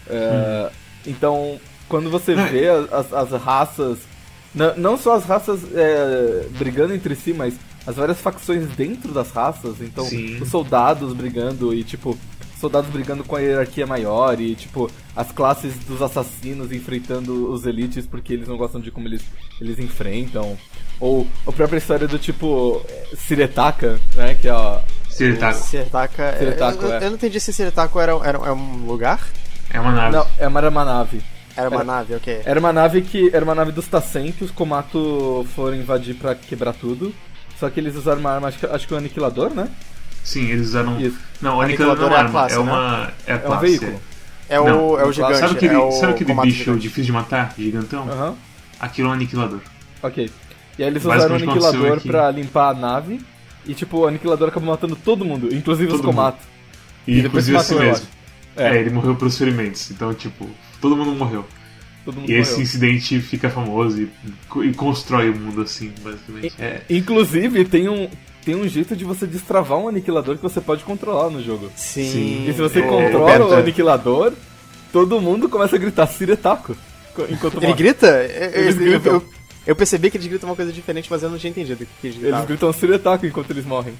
É, 0.07 0.69
hum. 0.69 0.75
Então 1.07 1.59
quando 1.87 2.09
você 2.09 2.33
é. 2.33 2.45
vê 2.45 2.69
as, 2.69 3.13
as 3.13 3.31
raças. 3.41 3.99
Não, 4.53 4.75
não 4.77 4.97
só 4.97 5.15
as 5.15 5.25
raças 5.25 5.59
é, 5.73 6.47
brigando 6.57 6.93
entre 6.93 7.15
si, 7.15 7.33
mas 7.33 7.53
as 7.85 7.95
várias 7.95 8.19
facções 8.19 8.67
dentro 8.75 9.13
das 9.13 9.31
raças. 9.31 9.81
Então, 9.81 10.05
Sim. 10.05 10.41
os 10.41 10.49
soldados 10.49 11.13
brigando 11.13 11.73
e, 11.73 11.83
tipo, 11.83 12.17
soldados 12.59 12.89
brigando 12.89 13.23
com 13.23 13.35
a 13.35 13.39
hierarquia 13.39 13.85
maior 13.85 14.39
e, 14.41 14.55
tipo, 14.55 14.89
as 15.15 15.31
classes 15.31 15.73
dos 15.85 16.01
assassinos 16.01 16.71
enfrentando 16.71 17.51
os 17.51 17.65
elites 17.65 18.05
porque 18.05 18.33
eles 18.33 18.47
não 18.47 18.57
gostam 18.57 18.81
de 18.81 18.91
como 18.91 19.07
eles, 19.07 19.23
eles 19.61 19.79
enfrentam. 19.79 20.57
Ou 20.99 21.27
a 21.45 21.51
própria 21.51 21.77
história 21.77 22.07
do 22.07 22.17
tipo 22.17 22.83
Siretaka, 23.15 23.99
né? 24.15 24.33
Que 24.33 24.47
é 24.47 24.51
a. 24.51 24.81
Siretaka. 25.09 25.53
Siretaka. 25.53 26.37
Siretaka 26.37 26.85
eu, 26.85 26.89
eu, 26.89 26.99
eu, 27.01 27.09
não 27.09 27.15
entendi 27.15 27.39
se 27.39 27.53
Siretaka 27.53 28.01
era, 28.01 28.13
era, 28.13 28.37
era 28.39 28.53
um 28.53 28.85
lugar. 28.85 29.21
É 29.69 29.79
uma 29.79 29.91
nave. 29.91 30.15
Não, 30.15 30.27
é 30.39 30.47
uma, 30.47 30.59
era 30.59 30.69
uma 30.69 30.85
nave. 30.85 31.21
Era 31.57 31.69
uma 31.69 31.77
era, 31.77 31.83
nave, 31.83 32.15
ok. 32.15 32.41
Era 32.45 32.59
uma 32.59 32.71
nave 32.71 33.01
que. 33.01 33.31
Era 33.33 33.43
uma 33.43 33.55
nave 33.55 33.71
dos 33.71 33.87
Tassen 33.87 34.31
que 34.31 34.43
os 34.43 34.51
Komato 34.51 35.45
foram 35.55 35.75
invadir 35.75 36.15
para 36.15 36.35
quebrar 36.35 36.73
tudo. 36.73 37.13
Só 37.59 37.69
que 37.69 37.79
eles 37.79 37.95
usaram 37.95 38.19
uma 38.19 38.31
arma, 38.31 38.47
acho 38.49 38.59
que, 38.59 38.65
acho 38.67 38.87
que 38.87 38.93
o 38.93 38.97
aniquilador, 38.97 39.49
né? 39.49 39.67
Sim, 40.23 40.51
eles 40.51 40.67
usaram. 40.67 40.99
Isso. 41.01 41.17
Não, 41.41 41.57
o 41.57 41.61
aniquilador, 41.61 42.05
aniquilador 42.05 42.09
não 42.09 42.15
é, 42.15 42.19
arma, 42.19 42.31
classe, 42.31 42.55
é 42.55 42.59
uma. 42.59 43.07
Né? 43.07 43.13
É, 43.25 43.33
é 43.33 43.49
um 43.49 43.59
veículo. 43.59 44.01
É 44.49 44.59
o, 44.59 44.99
é 44.99 45.05
o 45.05 45.11
gigante. 45.11 45.39
Sabe 45.39 45.53
aquele, 45.53 45.73
é 45.73 45.77
o 45.77 45.91
sabe 45.91 46.13
aquele 46.13 46.33
bicho 46.35 46.57
gigante. 46.59 46.79
difícil 46.81 47.05
de 47.05 47.11
matar? 47.11 47.53
Gigantão? 47.57 48.07
Uhum. 48.07 48.35
Aquilo 48.79 49.07
é 49.07 49.11
um 49.11 49.13
aniquilador. 49.13 49.59
Ok. 50.03 50.29
E 50.77 50.83
aí 50.83 50.89
eles 50.89 51.03
usaram 51.03 51.31
o 51.31 51.35
aniquilador 51.35 52.01
pra 52.01 52.29
limpar 52.29 52.69
a 52.69 52.73
nave. 52.73 53.19
E 53.65 53.73
tipo, 53.73 53.99
o 53.99 54.07
aniquilador 54.07 54.49
acabou 54.49 54.69
matando 54.69 54.95
todo 54.95 55.25
mundo, 55.25 55.53
inclusive 55.53 55.89
todo 55.89 55.99
os 55.99 56.05
Komato. 56.05 56.39
E, 57.05 57.19
e 57.19 57.21
depois 57.21 57.49
inclusive 57.49 57.57
assim 57.57 57.85
mesmo. 57.85 58.07
É. 58.57 58.75
é, 58.75 58.79
ele 58.79 58.89
morreu 58.89 59.15
pelos 59.15 59.37
ferimentos. 59.37 59.91
Então, 59.91 60.13
tipo, 60.13 60.49
todo 60.81 60.95
mundo 60.95 61.11
morreu. 61.11 61.45
Todo 62.03 62.15
mundo 62.15 62.29
e 62.29 62.33
morreu. 62.33 62.41
esse 62.41 62.61
incidente 62.61 63.19
fica 63.19 63.49
famoso 63.49 64.01
e, 64.01 64.11
e, 64.63 64.73
constrói 64.73 65.29
o 65.29 65.37
mundo 65.37 65.61
assim, 65.61 65.93
basicamente. 66.03 66.55
É. 66.59 66.81
Inclusive, 66.89 67.65
tem 67.65 67.87
um, 67.87 68.09
tem 68.43 68.55
um 68.55 68.67
jeito 68.67 68.95
de 68.95 69.03
você 69.03 69.27
destravar 69.27 69.77
um 69.77 69.87
aniquilador 69.87 70.35
que 70.37 70.41
você 70.41 70.59
pode 70.59 70.83
controlar 70.83 71.29
no 71.29 71.43
jogo. 71.43 71.71
Sim. 71.75 72.11
Sim. 72.11 72.49
E 72.49 72.53
se 72.53 72.59
você 72.59 72.79
é, 72.79 72.87
controla 72.87 73.45
o 73.45 73.53
aniquilador, 73.53 74.33
todo 74.91 75.21
mundo 75.21 75.49
começa 75.49 75.75
a 75.75 75.79
gritar 75.79 76.07
Siretaco. 76.07 76.75
Enquanto 77.29 77.63
Ele 77.63 77.73
grita? 77.73 78.07
Eles 78.53 78.75
eu, 78.75 78.81
gritam. 78.81 79.13
Eu, 79.13 79.23
eu, 79.67 79.75
percebi 79.75 80.11
que 80.11 80.17
eles 80.17 80.27
gritam 80.27 80.47
uma 80.47 80.55
coisa 80.55 80.71
diferente, 80.71 81.07
mas 81.09 81.23
eu 81.23 81.29
não 81.29 81.37
tinha 81.37 81.49
entendido 81.49 81.83
o 81.83 81.87
que 81.99 82.07
eles 82.07 82.17
gritavam. 82.17 82.39
Eles 82.39 82.47
gritam 82.47 82.73
Siretaco 82.73 83.25
enquanto 83.25 83.51
eles 83.51 83.65
morrem. 83.65 83.93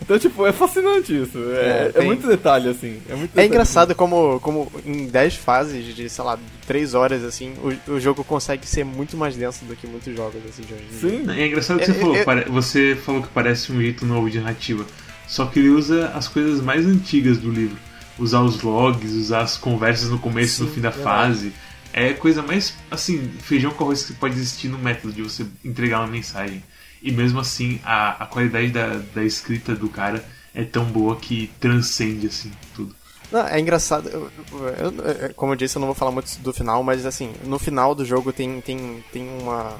Então, 0.00 0.18
tipo, 0.18 0.46
é 0.46 0.52
fascinante 0.52 1.22
isso. 1.22 1.38
É, 1.52 1.86
é, 1.86 1.92
tem... 1.92 2.02
é 2.02 2.04
muito 2.06 2.26
detalhe, 2.26 2.68
assim. 2.68 3.00
É, 3.08 3.14
muito 3.14 3.38
é 3.38 3.46
engraçado 3.46 3.94
como, 3.94 4.40
como 4.40 4.70
em 4.84 5.06
10 5.06 5.36
fases 5.36 5.94
de, 5.94 6.08
sei 6.08 6.24
lá, 6.24 6.38
3 6.66 6.94
horas, 6.94 7.22
assim, 7.24 7.54
o, 7.62 7.92
o 7.92 8.00
jogo 8.00 8.24
consegue 8.24 8.66
ser 8.66 8.84
muito 8.84 9.16
mais 9.16 9.36
denso 9.36 9.64
do 9.64 9.76
que 9.76 9.86
muitos 9.86 10.14
jogos, 10.14 10.40
assim, 10.48 10.62
de 10.62 10.74
hoje 10.74 10.84
Sim, 11.00 11.30
é 11.30 11.46
engraçado 11.46 11.78
que 11.78 11.86
você, 11.86 11.92
é, 11.92 11.94
falou, 11.94 12.16
é, 12.16 12.44
você 12.46 12.96
falou 13.04 13.22
que 13.22 13.28
parece 13.28 13.72
um 13.72 13.80
jeito 13.80 14.06
novo 14.06 14.30
de 14.30 14.38
narrativa. 14.38 14.84
Só 15.26 15.46
que 15.46 15.58
ele 15.58 15.70
usa 15.70 16.08
as 16.08 16.28
coisas 16.28 16.60
mais 16.60 16.86
antigas 16.86 17.38
do 17.38 17.50
livro. 17.50 17.76
Usar 18.18 18.42
os 18.42 18.62
logs, 18.62 19.12
usar 19.12 19.40
as 19.40 19.56
conversas 19.56 20.10
no 20.10 20.18
começo 20.18 20.62
e 20.62 20.66
no 20.66 20.72
fim 20.72 20.80
da 20.80 20.92
fase. 20.92 21.52
É 21.92 22.12
coisa 22.12 22.42
mais, 22.42 22.74
assim, 22.90 23.30
feijão 23.40 23.70
com 23.70 23.84
arroz 23.84 24.04
que 24.04 24.12
pode 24.12 24.34
existir 24.34 24.68
no 24.68 24.78
método 24.78 25.12
de 25.12 25.22
você 25.22 25.46
entregar 25.64 26.00
uma 26.00 26.08
mensagem. 26.08 26.62
E 27.04 27.12
mesmo 27.12 27.38
assim, 27.38 27.78
a, 27.84 28.24
a 28.24 28.26
qualidade 28.26 28.68
da, 28.68 28.96
da 29.14 29.22
escrita 29.22 29.74
do 29.74 29.90
cara 29.90 30.24
é 30.54 30.64
tão 30.64 30.86
boa 30.86 31.16
que 31.16 31.50
transcende, 31.60 32.28
assim, 32.28 32.50
tudo. 32.74 32.96
Não, 33.30 33.46
é 33.46 33.60
engraçado. 33.60 34.08
Eu, 34.08 34.30
eu, 34.78 35.34
como 35.34 35.52
eu 35.52 35.56
disse, 35.56 35.76
eu 35.76 35.80
não 35.80 35.88
vou 35.88 35.94
falar 35.94 36.10
muito 36.10 36.38
do 36.38 36.50
final, 36.50 36.82
mas 36.82 37.04
assim, 37.04 37.34
no 37.44 37.58
final 37.58 37.94
do 37.94 38.06
jogo 38.06 38.32
tem, 38.32 38.58
tem, 38.62 39.04
tem 39.12 39.28
uma, 39.38 39.76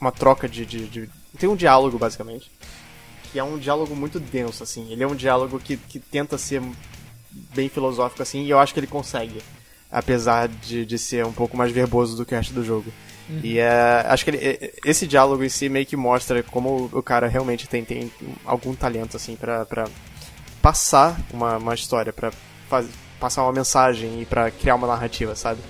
uma 0.00 0.10
troca 0.10 0.48
de, 0.48 0.66
de, 0.66 0.88
de, 0.88 1.10
Tem 1.38 1.48
um 1.48 1.54
diálogo, 1.54 1.96
basicamente. 1.96 2.50
Que 3.30 3.38
é 3.38 3.44
um 3.44 3.56
diálogo 3.56 3.94
muito 3.94 4.18
denso, 4.18 4.64
assim. 4.64 4.90
Ele 4.90 5.04
é 5.04 5.06
um 5.06 5.14
diálogo 5.14 5.60
que, 5.60 5.76
que 5.76 6.00
tenta 6.00 6.36
ser 6.36 6.60
bem 7.54 7.68
filosófico, 7.68 8.22
assim, 8.22 8.42
e 8.42 8.50
eu 8.50 8.58
acho 8.58 8.74
que 8.74 8.80
ele 8.80 8.86
consegue. 8.88 9.40
Apesar 9.92 10.48
de, 10.48 10.84
de 10.84 10.98
ser 10.98 11.24
um 11.24 11.32
pouco 11.32 11.56
mais 11.56 11.70
verboso 11.70 12.16
do 12.16 12.26
que 12.26 12.34
o 12.34 12.36
resto 12.36 12.52
do 12.52 12.64
jogo. 12.64 12.92
Uhum. 13.28 13.40
E 13.42 13.58
é, 13.58 14.04
acho 14.06 14.24
que 14.24 14.30
ele, 14.30 14.72
esse 14.84 15.06
diálogo 15.06 15.44
em 15.44 15.48
si 15.48 15.68
meio 15.68 15.84
que 15.84 15.96
mostra 15.96 16.42
como 16.42 16.88
o 16.92 17.02
cara 17.02 17.26
realmente 17.26 17.68
tem, 17.68 17.84
tem 17.84 18.10
algum 18.44 18.74
talento, 18.74 19.16
assim, 19.16 19.36
pra, 19.36 19.66
pra 19.66 19.86
passar 20.62 21.18
uma, 21.32 21.58
uma 21.58 21.74
história, 21.74 22.12
pra 22.12 22.32
faz, 22.68 22.88
passar 23.20 23.42
uma 23.42 23.52
mensagem 23.52 24.22
e 24.22 24.24
pra 24.24 24.50
criar 24.50 24.76
uma 24.76 24.86
narrativa, 24.86 25.34
sabe? 25.34 25.60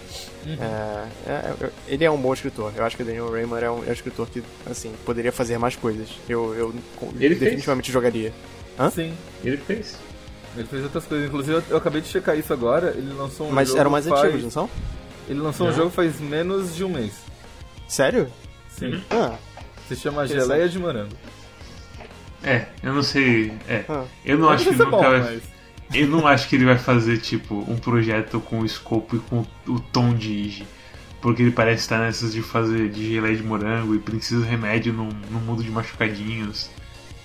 Uhum. 0.47 0.57
É, 0.61 1.09
é, 1.27 1.33
é 1.33 1.71
ele 1.89 2.05
é 2.05 2.11
um 2.11 2.17
bom 2.17 2.33
escritor. 2.33 2.73
Eu 2.77 2.85
acho 2.85 2.97
que 2.97 3.03
o 3.03 3.07
Daniel 3.07 3.31
Raymer 3.31 3.65
é 3.65 3.71
um, 3.71 3.85
é 3.85 3.89
um 3.89 3.93
escritor 3.93 4.29
que, 4.29 4.43
assim, 4.71 4.93
poderia 5.05 5.33
fazer 5.33 5.59
mais 5.59 5.75
coisas. 5.75 6.09
Eu, 6.29 6.55
eu 6.55 6.75
ele 7.19 7.35
definitivamente 7.35 7.87
fez. 7.87 7.93
jogaria. 7.93 8.33
Hã? 8.79 8.91
Sim. 8.91 9.15
Ele 9.45 9.57
fez. 9.57 9.97
Ele 10.57 10.67
fez 10.67 10.85
outras 10.85 11.05
coisas. 11.05 11.27
Inclusive, 11.27 11.57
eu, 11.57 11.63
eu 11.71 11.77
acabei 11.77 12.01
de 12.01 12.09
checar 12.09 12.39
isso 12.39 12.53
agora. 12.53 12.95
Ele 12.97 13.13
lançou 13.13 13.49
um 13.49 13.51
Mas 13.51 13.69
jogo 13.69 13.81
eram 13.81 13.91
mais 13.91 14.07
faz... 14.07 14.23
antigos, 14.23 14.43
não 14.45 14.51
são? 14.51 14.71
Ele 15.29 15.41
lançou 15.41 15.67
Não. 15.67 15.75
um 15.75 15.77
jogo 15.77 15.91
faz 15.91 16.19
menos 16.21 16.75
de 16.75 16.85
um 16.85 16.89
mês. 16.89 17.13
Sério? 17.89 18.31
Sim. 18.69 19.03
Ah. 19.11 19.37
Se 19.89 19.97
chama 19.97 20.27
Geleia 20.27 20.69
de 20.69 20.79
Morango. 20.79 21.17
É, 22.43 22.67
eu 22.83 22.93
não 22.93 23.03
sei. 23.03 23.53
É. 23.67 23.85
Ah. 23.89 24.05
Eu 24.25 24.39
não 24.39 24.51
acho 24.51 24.65
que 24.65 24.71
ele 24.71 24.79
nunca 24.79 24.91
bom, 24.91 25.03
vai. 25.03 25.21
Mas... 25.21 25.43
Eu 25.93 26.07
não 26.07 26.27
acho 26.27 26.49
que 26.49 26.57
ele 26.57 26.67
vai 26.67 26.77
fazer, 26.77 27.19
tipo, 27.19 27.65
um 27.67 27.77
projeto 27.77 28.39
com 28.41 28.61
o 28.61 28.67
escopo 28.67 29.17
e 29.17 29.19
com 29.21 29.45
o 29.67 29.81
tom 29.81 30.15
de 30.15 30.31
Ige. 30.31 30.67
Porque 31.21 31.43
ele 31.43 31.51
parece 31.51 31.83
estar 31.83 31.99
nessas 31.99 32.33
de 32.33 32.43
fazer 32.43 32.91
de 32.91 33.15
geleia 33.15 33.35
de 33.35 33.43
morango 33.43 33.95
e 33.95 33.99
precisa 33.99 34.43
de 34.43 34.49
remédio 34.49 34.93
num, 34.93 35.09
num 35.31 35.41
mundo 35.41 35.65
de 35.65 35.71
machucadinhos. 35.71 36.71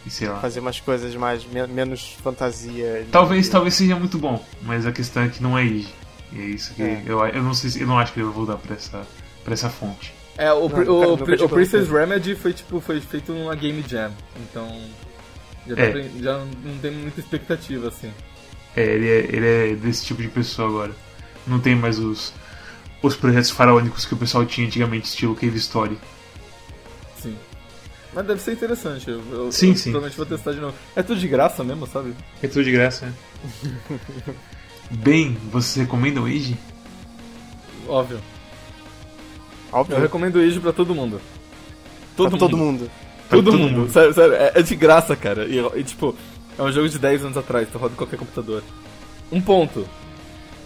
E 0.05 0.09
sei 0.09 0.29
lá. 0.29 0.39
Fazer 0.39 0.61
umas 0.61 0.79
coisas 0.79 1.13
mais 1.15 1.45
menos 1.45 2.17
fantasia. 2.23 3.05
Talvez, 3.11 3.49
talvez 3.49 3.73
seja 3.73 3.95
muito 3.95 4.17
bom, 4.17 4.43
mas 4.61 4.85
a 4.85 4.91
questão 4.91 5.23
é 5.23 5.27
que 5.27 5.43
não 5.43 5.57
é 5.57 5.65
Ige. 5.65 5.93
E 6.31 6.39
é 6.39 6.45
isso 6.45 6.73
que 6.73 6.81
é. 6.81 7.03
Eu, 7.05 7.19
eu 7.27 7.43
não 7.43 7.53
sei 7.53 7.83
eu 7.83 7.87
não 7.87 7.99
acho 7.99 8.13
que 8.13 8.19
ele 8.19 8.25
vai 8.25 8.35
voltar 8.35 8.57
pra 8.57 8.75
essa, 8.75 9.05
pra 9.43 9.53
essa 9.53 9.69
fonte. 9.69 10.13
É, 10.37 10.51
o, 10.51 10.67
não, 10.67 10.93
o, 10.93 11.09
o, 11.09 11.13
o 11.13 11.49
Princess 11.49 11.89
Remedy 11.89 12.35
foi 12.35 12.53
tipo 12.53 12.79
foi 12.79 12.99
feito 12.99 13.31
numa 13.31 13.55
Game 13.55 13.83
Jam, 13.87 14.11
então 14.37 14.67
já, 15.67 15.75
é. 15.77 15.91
pra, 15.91 16.01
já 16.19 16.37
não 16.63 16.77
tem 16.81 16.91
muita 16.91 17.19
expectativa 17.19 17.87
assim. 17.87 18.11
É 18.75 18.83
ele, 18.83 19.07
é, 19.07 19.17
ele 19.17 19.47
é 19.47 19.75
desse 19.75 20.05
tipo 20.05 20.21
de 20.21 20.27
pessoa 20.27 20.67
agora. 20.67 20.91
Não 21.45 21.59
tem 21.59 21.75
mais 21.75 21.99
os, 21.99 22.33
os 23.01 23.15
projetos 23.15 23.51
faraônicos 23.51 24.05
que 24.05 24.13
o 24.13 24.17
pessoal 24.17 24.45
tinha 24.45 24.65
antigamente, 24.65 25.07
estilo 25.07 25.35
Cave 25.35 25.57
Story. 25.57 25.97
Sim. 27.21 27.37
Mas 28.13 28.25
deve 28.25 28.41
ser 28.41 28.53
interessante. 28.53 29.09
Eu, 29.09 29.21
eu, 29.31 29.51
sim, 29.51 29.69
eu 29.69 29.75
sim. 29.75 29.91
Provavelmente 29.91 30.17
vou 30.17 30.25
testar 30.25 30.51
de 30.53 30.59
novo. 30.59 30.75
É 30.95 31.03
tudo 31.03 31.19
de 31.19 31.27
graça 31.27 31.63
mesmo, 31.63 31.85
sabe? 31.85 32.15
É 32.41 32.47
tudo 32.47 32.63
de 32.63 32.71
graça, 32.71 33.05
é. 33.05 34.33
Bem, 34.89 35.37
você 35.51 35.81
recomenda 35.81 36.21
o 36.21 36.25
Age? 36.25 36.57
Óbvio. 37.87 38.19
Óbvio. 39.73 39.97
Eu 39.97 40.01
recomendo 40.01 40.35
o 40.35 40.39
Age 40.39 40.59
pra 40.59 40.71
todo 40.71 40.93
mundo. 40.93 41.19
Todo 42.15 42.29
pra 42.29 42.39
mundo. 42.39 42.39
todo 42.39 42.57
mundo. 42.57 42.91
Todo, 43.29 43.51
todo 43.51 43.59
mundo. 43.59 43.79
mundo. 43.79 43.91
Sério, 43.91 44.13
sério, 44.13 44.33
é, 44.35 44.51
é, 44.55 44.61
de 44.61 44.75
graça, 44.75 45.15
cara. 45.15 45.45
E, 45.45 45.57
e, 45.79 45.83
tipo, 45.83 46.15
é 46.57 46.61
um 46.61 46.71
jogo 46.71 46.87
de 46.87 46.99
10 46.99 47.25
anos 47.25 47.37
atrás, 47.37 47.67
tu 47.71 47.77
roda 47.77 47.93
em 47.93 47.97
qualquer 47.97 48.17
computador. 48.17 48.63
Um 49.31 49.41
ponto. 49.41 49.87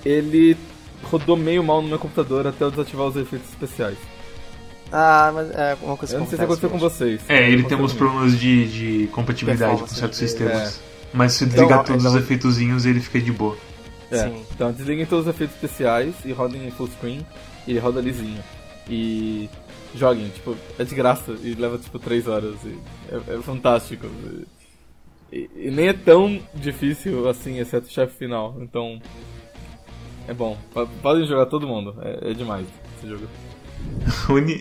Ele 0.06 0.58
rodou 1.04 1.38
meio 1.38 1.64
mal 1.64 1.82
no 1.82 1.88
meu 1.88 2.00
computador 2.00 2.46
até 2.48 2.66
eu 2.66 2.72
desativar 2.72 3.08
os 3.08 3.16
efeitos 3.16 3.50
especiais. 3.50 3.98
Ah, 4.92 5.32
mas 5.34 5.50
é 5.52 5.78
uma 5.82 5.98
coisa 5.98 6.16
Eu 6.16 6.20
não 6.20 6.28
sei 6.28 6.38
se 6.38 6.44
aconteceu 6.44 6.70
com 6.70 6.80
vocês. 6.80 7.22
É, 7.28 7.50
ele 7.50 7.64
tem 7.64 7.78
uns 7.78 7.94
problemas 7.94 8.38
de, 8.40 8.68
de 8.68 9.08
compatibilidade 9.08 9.82
com 9.82 9.88
certos 9.88 10.20
sistemas. 10.20 10.78
É. 10.78 10.88
Mas 11.14 11.34
se 11.34 11.46
desligar 11.46 11.82
então, 11.82 11.84
todos 11.84 12.06
então... 12.06 12.18
os 12.18 12.24
efeitozinhos, 12.24 12.86
ele 12.86 13.00
fica 13.00 13.20
de 13.20 13.32
boa. 13.32 13.58
É. 14.12 14.24
Sim. 14.24 14.44
Então 14.54 14.72
desliguem 14.72 15.06
todos 15.06 15.26
os 15.26 15.34
efeitos 15.34 15.56
especiais 15.56 16.14
e 16.24 16.32
rodem 16.32 16.66
em 16.66 16.72
full 16.72 16.88
screen 16.88 17.26
e 17.66 17.72
ele 17.72 17.80
roda 17.80 18.00
lisinho. 18.00 18.42
E 18.90 19.50
joguem, 19.96 20.30
tipo, 20.30 20.56
é 20.78 20.84
de 20.84 20.96
graça 20.96 21.32
e 21.42 21.54
leva 21.54 21.78
tipo 21.78 22.00
3 22.00 22.28
horas. 22.28 22.56
É, 23.10 23.36
é, 23.36 23.42
fantástico. 23.42 24.08
E, 25.32 25.50
e, 25.56 25.72
nem 25.72 25.90
é 25.90 25.94
tão 25.94 26.42
difícil 26.54 27.28
assim, 27.28 27.60
exceto 27.60 27.88
o 27.88 27.92
chefe 27.92 28.18
final. 28.18 28.56
Então. 28.60 29.02
É 30.28 30.34
bom. 30.34 30.58
Podem 31.02 31.26
jogar 31.26 31.46
todo 31.46 31.68
mundo. 31.68 31.96
É, 32.02 32.32
é 32.32 32.34
demais 32.34 32.68
esse 32.98 33.08
jogo. 33.08 33.28
Uni. 34.30 34.60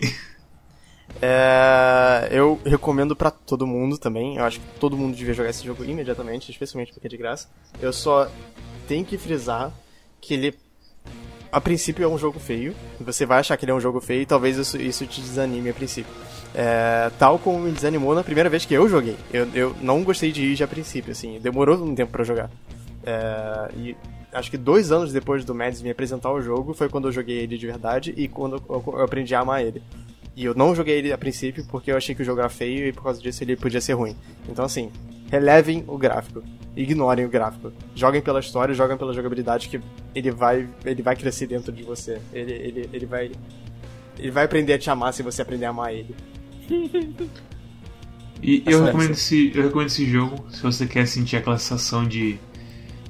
É, 1.21 2.27
eu 2.31 2.59
recomendo 2.65 3.15
para 3.15 3.31
todo 3.31 3.65
mundo 3.65 3.97
também. 3.97 4.37
Eu 4.37 4.43
acho 4.43 4.59
que 4.59 4.79
todo 4.79 4.97
mundo 4.97 5.15
devia 5.15 5.33
jogar 5.33 5.49
esse 5.49 5.65
jogo 5.65 5.83
imediatamente, 5.83 6.51
especialmente 6.51 6.93
porque 6.93 7.07
é 7.07 7.09
de 7.09 7.17
graça. 7.17 7.49
Eu 7.81 7.91
só 7.91 8.29
tenho 8.87 9.05
que 9.05 9.17
frisar 9.17 9.73
que 10.21 10.33
ele, 10.33 10.55
a 11.57 11.61
princípio, 11.61 12.05
é 12.05 12.07
um 12.07 12.17
jogo 12.17 12.39
feio. 12.39 12.75
Você 13.01 13.25
vai 13.25 13.39
achar 13.39 13.57
que 13.57 13.65
ele 13.65 13.71
é 13.71 13.75
um 13.75 13.79
jogo 13.79 13.99
feio 13.99 14.21
e 14.21 14.25
talvez 14.25 14.57
isso, 14.57 14.77
isso 14.77 15.05
te 15.07 15.21
desanime 15.21 15.69
a 15.69 15.73
princípio. 15.73 16.13
É, 16.53 17.11
tal 17.17 17.37
como 17.39 17.59
me 17.59 17.71
desanimou 17.71 18.15
na 18.15 18.23
primeira 18.23 18.49
vez 18.49 18.63
que 18.65 18.73
eu 18.73 18.87
joguei. 18.87 19.15
Eu, 19.33 19.47
eu 19.53 19.75
não 19.81 20.03
gostei 20.03 20.31
de 20.31 20.43
ir 20.43 20.63
a 20.63 20.67
princípio, 20.67 21.11
assim. 21.11 21.39
Demorou 21.39 21.83
um 21.83 21.95
tempo 21.95 22.11
para 22.11 22.23
jogar. 22.23 22.49
É, 23.03 23.71
e 23.75 23.95
acho 24.31 24.51
que 24.51 24.57
dois 24.57 24.91
anos 24.91 25.11
depois 25.11 25.43
do 25.43 25.55
Mads 25.55 25.81
me 25.81 25.89
apresentar 25.89 26.31
o 26.31 26.41
jogo 26.41 26.73
foi 26.73 26.89
quando 26.89 27.07
eu 27.07 27.11
joguei 27.11 27.37
ele 27.37 27.57
de 27.57 27.65
verdade 27.65 28.13
e 28.15 28.27
quando 28.27 28.61
eu 28.69 29.01
aprendi 29.01 29.33
a 29.33 29.39
amar 29.39 29.63
ele. 29.63 29.81
E 30.35 30.45
eu 30.45 30.53
não 30.53 30.75
joguei 30.75 30.99
ele 30.99 31.11
a 31.11 31.17
princípio 31.17 31.65
porque 31.71 31.91
eu 31.91 31.97
achei 31.97 32.13
que 32.13 32.21
o 32.21 32.25
jogo 32.25 32.39
era 32.39 32.49
feio 32.49 32.87
e 32.87 32.93
por 32.93 33.03
causa 33.03 33.19
disso 33.19 33.43
ele 33.43 33.55
podia 33.55 33.81
ser 33.81 33.93
ruim. 33.93 34.15
Então, 34.47 34.63
assim, 34.63 34.91
relevem 35.29 35.83
o 35.87 35.97
gráfico. 35.97 36.43
Ignorem 36.75 37.25
o 37.25 37.29
gráfico. 37.29 37.71
Joguem 37.95 38.21
pela 38.21 38.39
história, 38.39 38.73
joguem 38.73 38.97
pela 38.97 39.13
jogabilidade 39.13 39.67
que 39.67 39.79
ele 40.13 40.31
vai, 40.31 40.67
ele 40.85 41.01
vai 41.01 41.15
crescer 41.15 41.47
dentro 41.47 41.71
de 41.71 41.83
você. 41.83 42.21
Ele, 42.31 42.53
ele, 42.53 42.89
ele 42.93 43.05
vai. 43.05 43.31
Ele 44.17 44.31
vai 44.31 44.45
aprender 44.45 44.73
a 44.73 44.79
te 44.79 44.89
amar 44.89 45.13
se 45.13 45.23
você 45.23 45.41
aprender 45.41 45.65
a 45.65 45.69
amar 45.69 45.93
ele. 45.93 46.15
e 48.41 48.63
eu 48.65 48.83
recomendo, 48.83 49.11
esse, 49.11 49.51
eu 49.55 49.63
recomendo 49.63 49.87
esse 49.87 50.05
jogo 50.05 50.45
se 50.49 50.61
você 50.61 50.85
quer 50.87 51.07
sentir 51.07 51.37
aquela 51.37 51.57
sensação 51.57 52.07
de, 52.07 52.37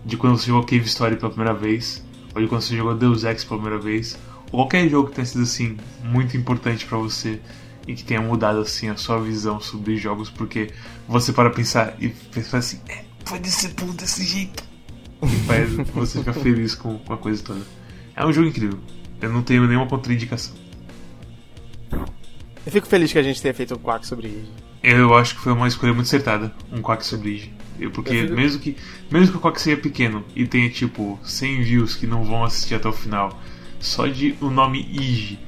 de 0.06 0.17
quando 0.17 0.38
você 0.38 0.47
jogou 0.47 0.63
Cave 0.65 0.86
Story 0.86 1.15
pela 1.15 1.30
primeira 1.30 1.53
vez, 1.53 2.06
ou 2.36 2.41
de 2.41 2.47
quando 2.47 2.62
você 2.62 2.75
jogou 2.75 2.93
Deus 2.93 3.23
Ex 3.23 3.45
pela 3.45 3.62
primeira 3.62 3.82
vez, 3.82 4.17
qualquer 4.51 4.89
jogo 4.89 5.10
que 5.10 5.15
tenha 5.15 5.25
sido 5.25 5.43
assim 5.43 5.77
muito 6.03 6.36
importante 6.36 6.86
para 6.86 6.97
você 6.97 7.39
e 7.88 7.95
que 7.95 8.04
tenha 8.04 8.21
mudado 8.21 8.60
assim 8.60 8.89
a 8.89 8.97
sua 8.97 9.19
visão 9.21 9.60
sobre 9.60 9.95
jogos, 9.95 10.30
porque 10.30 10.71
você 11.08 11.32
para 11.32 11.50
pensar 11.50 11.95
e 12.00 12.10
pensa 12.10 12.58
assim, 12.58 12.82
é, 12.89 13.04
pode 13.23 13.50
ser 13.50 13.73
bom 13.73 13.88
desse 13.93 14.23
jeito. 14.26 14.63
E 15.23 15.36
faz 15.47 15.71
você 15.93 16.19
ficar 16.19 16.34
feliz 16.36 16.76
com, 16.76 17.00
com 17.00 17.13
a 17.13 17.17
coisa 17.17 17.41
toda. 17.41 17.62
É 18.15 18.26
um 18.26 18.34
jogo 18.34 18.47
incrível. 18.47 18.80
Eu 19.21 19.32
não 19.32 19.41
tenho 19.41 19.65
nenhuma 19.65 19.88
contraindicação. 19.88 20.54
Eu 21.91 22.71
fico 22.71 22.86
feliz 22.86 23.12
que 23.12 23.17
a 23.17 23.23
gente 23.23 23.41
tenha 23.41 23.54
feito 23.54 23.73
um 23.73 23.78
quack 23.78 24.06
sobre 24.06 24.28
Ige. 24.28 24.52
Eu 24.84 25.15
acho 25.15 25.36
que 25.36 25.41
foi 25.41 25.54
uma 25.54 25.67
escolha 25.67 25.93
muito 25.93 26.06
acertada, 26.06 26.54
um 26.71 26.82
quack 26.82 27.06
sobre 27.06 27.30
Ige. 27.32 27.54
Porque 27.93 28.23
fico... 28.23 28.36
mesmo, 28.36 28.60
que, 28.60 28.76
mesmo 29.10 29.32
que 29.32 29.38
o 29.38 29.41
quack 29.41 29.62
seja 29.62 29.78
pequeno 29.78 30.23
e 30.36 30.45
tenha 30.45 30.69
tipo 30.69 31.17
100 31.23 31.62
views 31.62 31.95
que 31.95 32.06
não 32.06 32.23
vão 32.23 32.43
assistir 32.43 32.76
até 32.76 32.89
o 32.89 32.93
final, 32.93 33.39
só 33.80 34.08
de 34.08 34.36
o 34.41 34.50
nome 34.50 34.82
Ige 34.91 35.39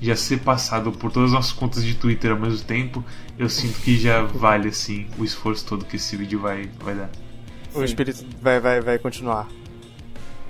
já 0.00 0.14
ser 0.14 0.40
passado 0.40 0.92
por 0.92 1.10
todas 1.10 1.30
as 1.30 1.34
nossas 1.34 1.52
contas 1.52 1.84
de 1.84 1.94
Twitter 1.94 2.30
ao 2.30 2.38
mesmo 2.38 2.64
tempo, 2.64 3.04
eu 3.38 3.48
sinto 3.48 3.80
que 3.80 3.98
já 3.98 4.22
vale 4.22 4.68
assim 4.68 5.06
o 5.18 5.24
esforço 5.24 5.64
todo 5.66 5.84
que 5.84 5.96
esse 5.96 6.16
vídeo 6.16 6.40
vai, 6.40 6.70
vai 6.80 6.94
dar. 6.94 7.10
O 7.74 7.84
espírito 7.84 8.24
vai, 8.40 8.60
vai, 8.60 8.80
vai 8.80 8.98
continuar. 8.98 9.48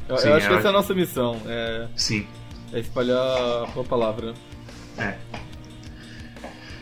Eu, 0.09 0.17
Sim, 0.17 0.29
eu 0.29 0.35
acho 0.35 0.49
que 0.49 0.55
essa 0.55 0.69
é 0.69 0.71
a 0.71 0.73
nossa 0.73 0.95
missão. 0.95 1.41
É, 1.47 1.89
Sim. 1.97 2.27
É 2.73 2.81
espalhar 2.81 3.17
a 3.17 3.85
palavra. 3.85 4.35
É. 4.97 5.17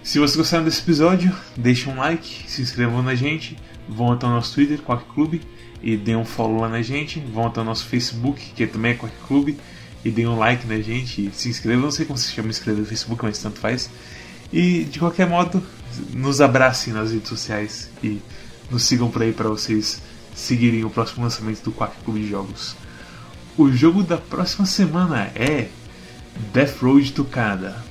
Se 0.02 0.20
vocês 0.20 0.36
gostaram 0.36 0.64
desse 0.64 0.80
episódio, 0.82 1.34
deixem 1.56 1.92
um 1.92 1.96
like, 1.96 2.48
se 2.48 2.62
inscrevam 2.62 3.02
na 3.02 3.14
gente, 3.14 3.56
vão 3.88 4.12
até 4.12 4.26
o 4.26 4.30
nosso 4.30 4.54
Twitter, 4.54 4.80
Quack 4.80 5.04
Clube, 5.12 5.42
e 5.82 5.96
deem 5.96 6.16
um 6.16 6.24
follow 6.24 6.60
lá 6.60 6.68
na 6.68 6.80
gente, 6.80 7.18
vão 7.18 7.46
até 7.46 7.60
o 7.60 7.64
nosso 7.64 7.86
Facebook, 7.86 8.52
que 8.54 8.66
também 8.68 8.92
é 8.92 8.94
Quack 8.94 9.14
Clube, 9.26 9.58
e 10.06 10.10
deem 10.12 10.28
um 10.28 10.38
like 10.38 10.64
na 10.68 10.78
gente, 10.78 11.32
se 11.34 11.48
inscrevam, 11.48 11.82
não 11.82 11.90
sei 11.90 12.06
como 12.06 12.16
se 12.16 12.30
chama 12.30 12.48
inscrever 12.48 12.80
no 12.80 12.86
Facebook, 12.86 13.24
mas 13.24 13.38
tanto 13.40 13.58
faz. 13.58 13.90
E 14.52 14.84
de 14.84 15.00
qualquer 15.00 15.28
modo, 15.28 15.60
nos 16.12 16.40
abracem 16.40 16.92
nas 16.92 17.10
redes 17.10 17.28
sociais 17.28 17.90
e 18.04 18.20
nos 18.70 18.84
sigam 18.84 19.10
por 19.10 19.22
aí 19.22 19.32
para 19.32 19.48
vocês 19.48 20.00
seguirem 20.32 20.84
o 20.84 20.90
próximo 20.90 21.24
lançamento 21.24 21.60
do 21.64 21.72
Quack 21.72 22.04
Clube 22.04 22.20
de 22.20 22.28
Jogos. 22.28 22.76
O 23.58 23.68
jogo 23.72 24.04
da 24.04 24.16
próxima 24.16 24.64
semana 24.64 25.32
é 25.34 25.66
Death 26.52 26.80
Road 26.80 27.12
to 27.12 27.24
Canada. 27.24 27.84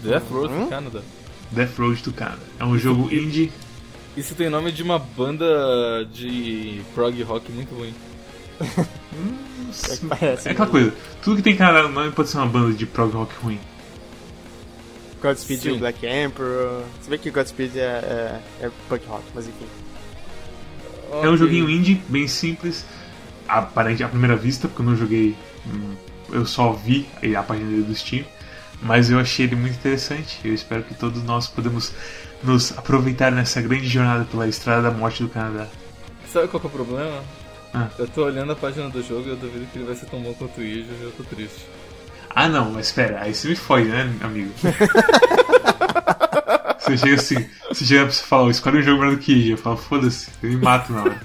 Death 0.00 0.30
Road 0.30 0.54
hum? 0.54 0.62
to 0.62 0.70
Canada? 0.70 1.02
Death 1.50 1.76
Road 1.76 2.02
to 2.04 2.12
Canada. 2.12 2.42
É 2.60 2.64
um 2.64 2.78
jogo 2.78 3.12
indie. 3.12 3.50
Isso 4.16 4.36
tem 4.36 4.48
nome 4.48 4.70
de 4.70 4.84
uma 4.84 5.00
banda 5.00 6.06
de 6.12 6.82
prog 6.94 7.20
rock 7.24 7.50
muito 7.50 7.74
ruim. 7.74 7.92
É, 10.20 10.48
é 10.48 10.50
aquela 10.50 10.68
coisa, 10.68 10.92
tudo 11.22 11.36
que 11.36 11.42
tem 11.42 11.56
cara 11.56 11.88
nome 11.88 12.12
pode 12.12 12.28
ser 12.28 12.38
uma 12.38 12.46
banda 12.46 12.72
de 12.72 12.86
prog 12.86 13.12
rock 13.12 13.34
ruim. 13.42 13.60
Godspeed 15.24 15.60
Sim. 15.60 15.74
e 15.76 15.78
Black 15.78 16.06
Emperor. 16.06 16.82
Você 17.00 17.08
vê 17.08 17.16
que 17.16 17.30
Godspeed 17.30 17.78
é, 17.78 17.80
é, 17.80 18.40
é 18.66 18.70
punk 18.88 19.06
rock, 19.06 19.24
mas 19.34 19.48
enfim. 19.48 19.66
Okay. 21.08 21.24
É 21.24 21.28
um 21.30 21.36
joguinho 21.36 21.70
indie, 21.70 22.02
bem 22.08 22.28
simples, 22.28 22.84
aparente 23.48 24.04
à 24.04 24.08
primeira 24.08 24.36
vista, 24.36 24.68
porque 24.68 24.82
eu 24.82 24.86
não 24.86 24.96
joguei. 24.96 25.34
Hum, 25.66 25.94
eu 26.30 26.44
só 26.44 26.72
vi 26.72 27.06
a 27.36 27.42
página 27.42 27.70
dele 27.70 27.84
do 27.84 27.94
Steam, 27.94 28.24
mas 28.82 29.10
eu 29.10 29.18
achei 29.18 29.46
ele 29.46 29.56
muito 29.56 29.74
interessante. 29.74 30.40
Eu 30.44 30.52
espero 30.52 30.82
que 30.82 30.94
todos 30.94 31.22
nós 31.22 31.48
podemos 31.48 31.92
nos 32.42 32.76
aproveitar 32.76 33.32
nessa 33.32 33.62
grande 33.62 33.88
jornada 33.88 34.24
pela 34.24 34.46
estrada 34.46 34.82
da 34.82 34.90
morte 34.90 35.22
do 35.22 35.28
Canadá. 35.28 35.68
Sabe 36.30 36.48
qual 36.48 36.62
é 36.62 36.66
o 36.66 36.70
problema? 36.70 37.22
Ah. 37.74 37.88
Eu 37.98 38.06
tô 38.06 38.24
olhando 38.24 38.52
a 38.52 38.56
página 38.56 38.88
do 38.88 39.02
jogo 39.02 39.26
e 39.26 39.30
eu 39.30 39.36
duvido 39.36 39.66
que 39.66 39.78
ele 39.78 39.86
vai 39.86 39.96
ser 39.96 40.06
tão 40.06 40.20
bom 40.22 40.32
quanto 40.34 40.60
o 40.60 40.62
Ijo 40.62 40.92
e 40.92 41.02
eu 41.02 41.10
tô 41.10 41.24
triste. 41.24 41.66
Ah 42.30 42.48
não, 42.48 42.70
mas 42.70 42.86
espera, 42.86 43.20
aí 43.20 43.34
você 43.34 43.48
me 43.48 43.56
fode, 43.56 43.88
né, 43.88 44.12
amigo? 44.20 44.52
você 46.78 46.96
chega 46.96 47.14
assim, 47.14 47.48
você 47.68 47.84
chega 47.84 48.02
pra 48.02 48.12
você 48.12 48.24
falar, 48.24 48.50
escolhe 48.50 48.78
um 48.78 48.82
jogo 48.82 49.00
melhor 49.00 49.16
do 49.16 49.20
que 49.20 49.32
Ijo, 49.32 49.52
eu 49.52 49.58
falo, 49.58 49.76
foda-se, 49.76 50.30
eu 50.42 50.50
me 50.50 50.56
mato 50.56 50.92
na 50.92 51.02
hora. 51.02 51.20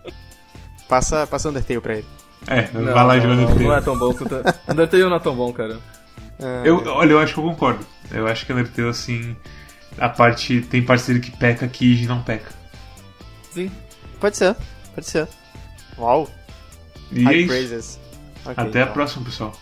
passa, 0.88 1.26
passa 1.26 1.50
Undertale 1.50 1.80
pra 1.80 1.94
ele. 1.96 2.06
É, 2.46 2.68
não, 2.72 2.84
vai 2.92 3.04
lá 3.04 3.16
e 3.16 3.20
joga 3.20 3.34
Undertale. 3.34 3.64
Não 3.64 3.74
é 3.74 3.80
tão 3.82 3.98
bom 3.98 4.14
quanto. 4.14 4.34
Undertale 4.68 5.04
não 5.04 5.16
é 5.16 5.20
tão 5.20 5.36
bom, 5.36 5.52
cara. 5.52 5.78
É. 6.38 6.62
Eu, 6.64 6.82
olha, 6.86 7.12
eu 7.12 7.18
acho 7.18 7.34
que 7.34 7.40
eu 7.40 7.44
concordo. 7.44 7.86
Eu 8.10 8.26
acho 8.26 8.46
que 8.46 8.52
Undertale, 8.52 8.88
assim, 8.88 9.36
a 9.98 10.08
parte. 10.08 10.62
Tem 10.62 10.82
parte 10.82 11.06
dele 11.06 11.20
que 11.20 11.30
peca 11.30 11.68
que 11.68 11.84
Ijo 11.84 12.08
não 12.08 12.22
peca. 12.22 12.50
Sim. 13.52 13.70
Pode 14.18 14.36
ser. 14.36 14.56
Pode 14.94 15.06
ser. 15.06 15.28
Uau! 15.98 16.28
E 17.12 17.22
High 17.24 17.44
é 17.44 17.46
praises. 17.46 17.98
Okay, 18.42 18.52
Até 18.56 18.68
então. 18.68 18.82
a 18.82 18.86
próxima, 18.86 19.24
pessoal. 19.24 19.52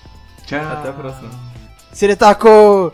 Tchau! 0.46 0.60
Até 0.60 0.88
a 0.88 0.92
próxima. 0.92 1.30
Siretaco! 1.92 2.92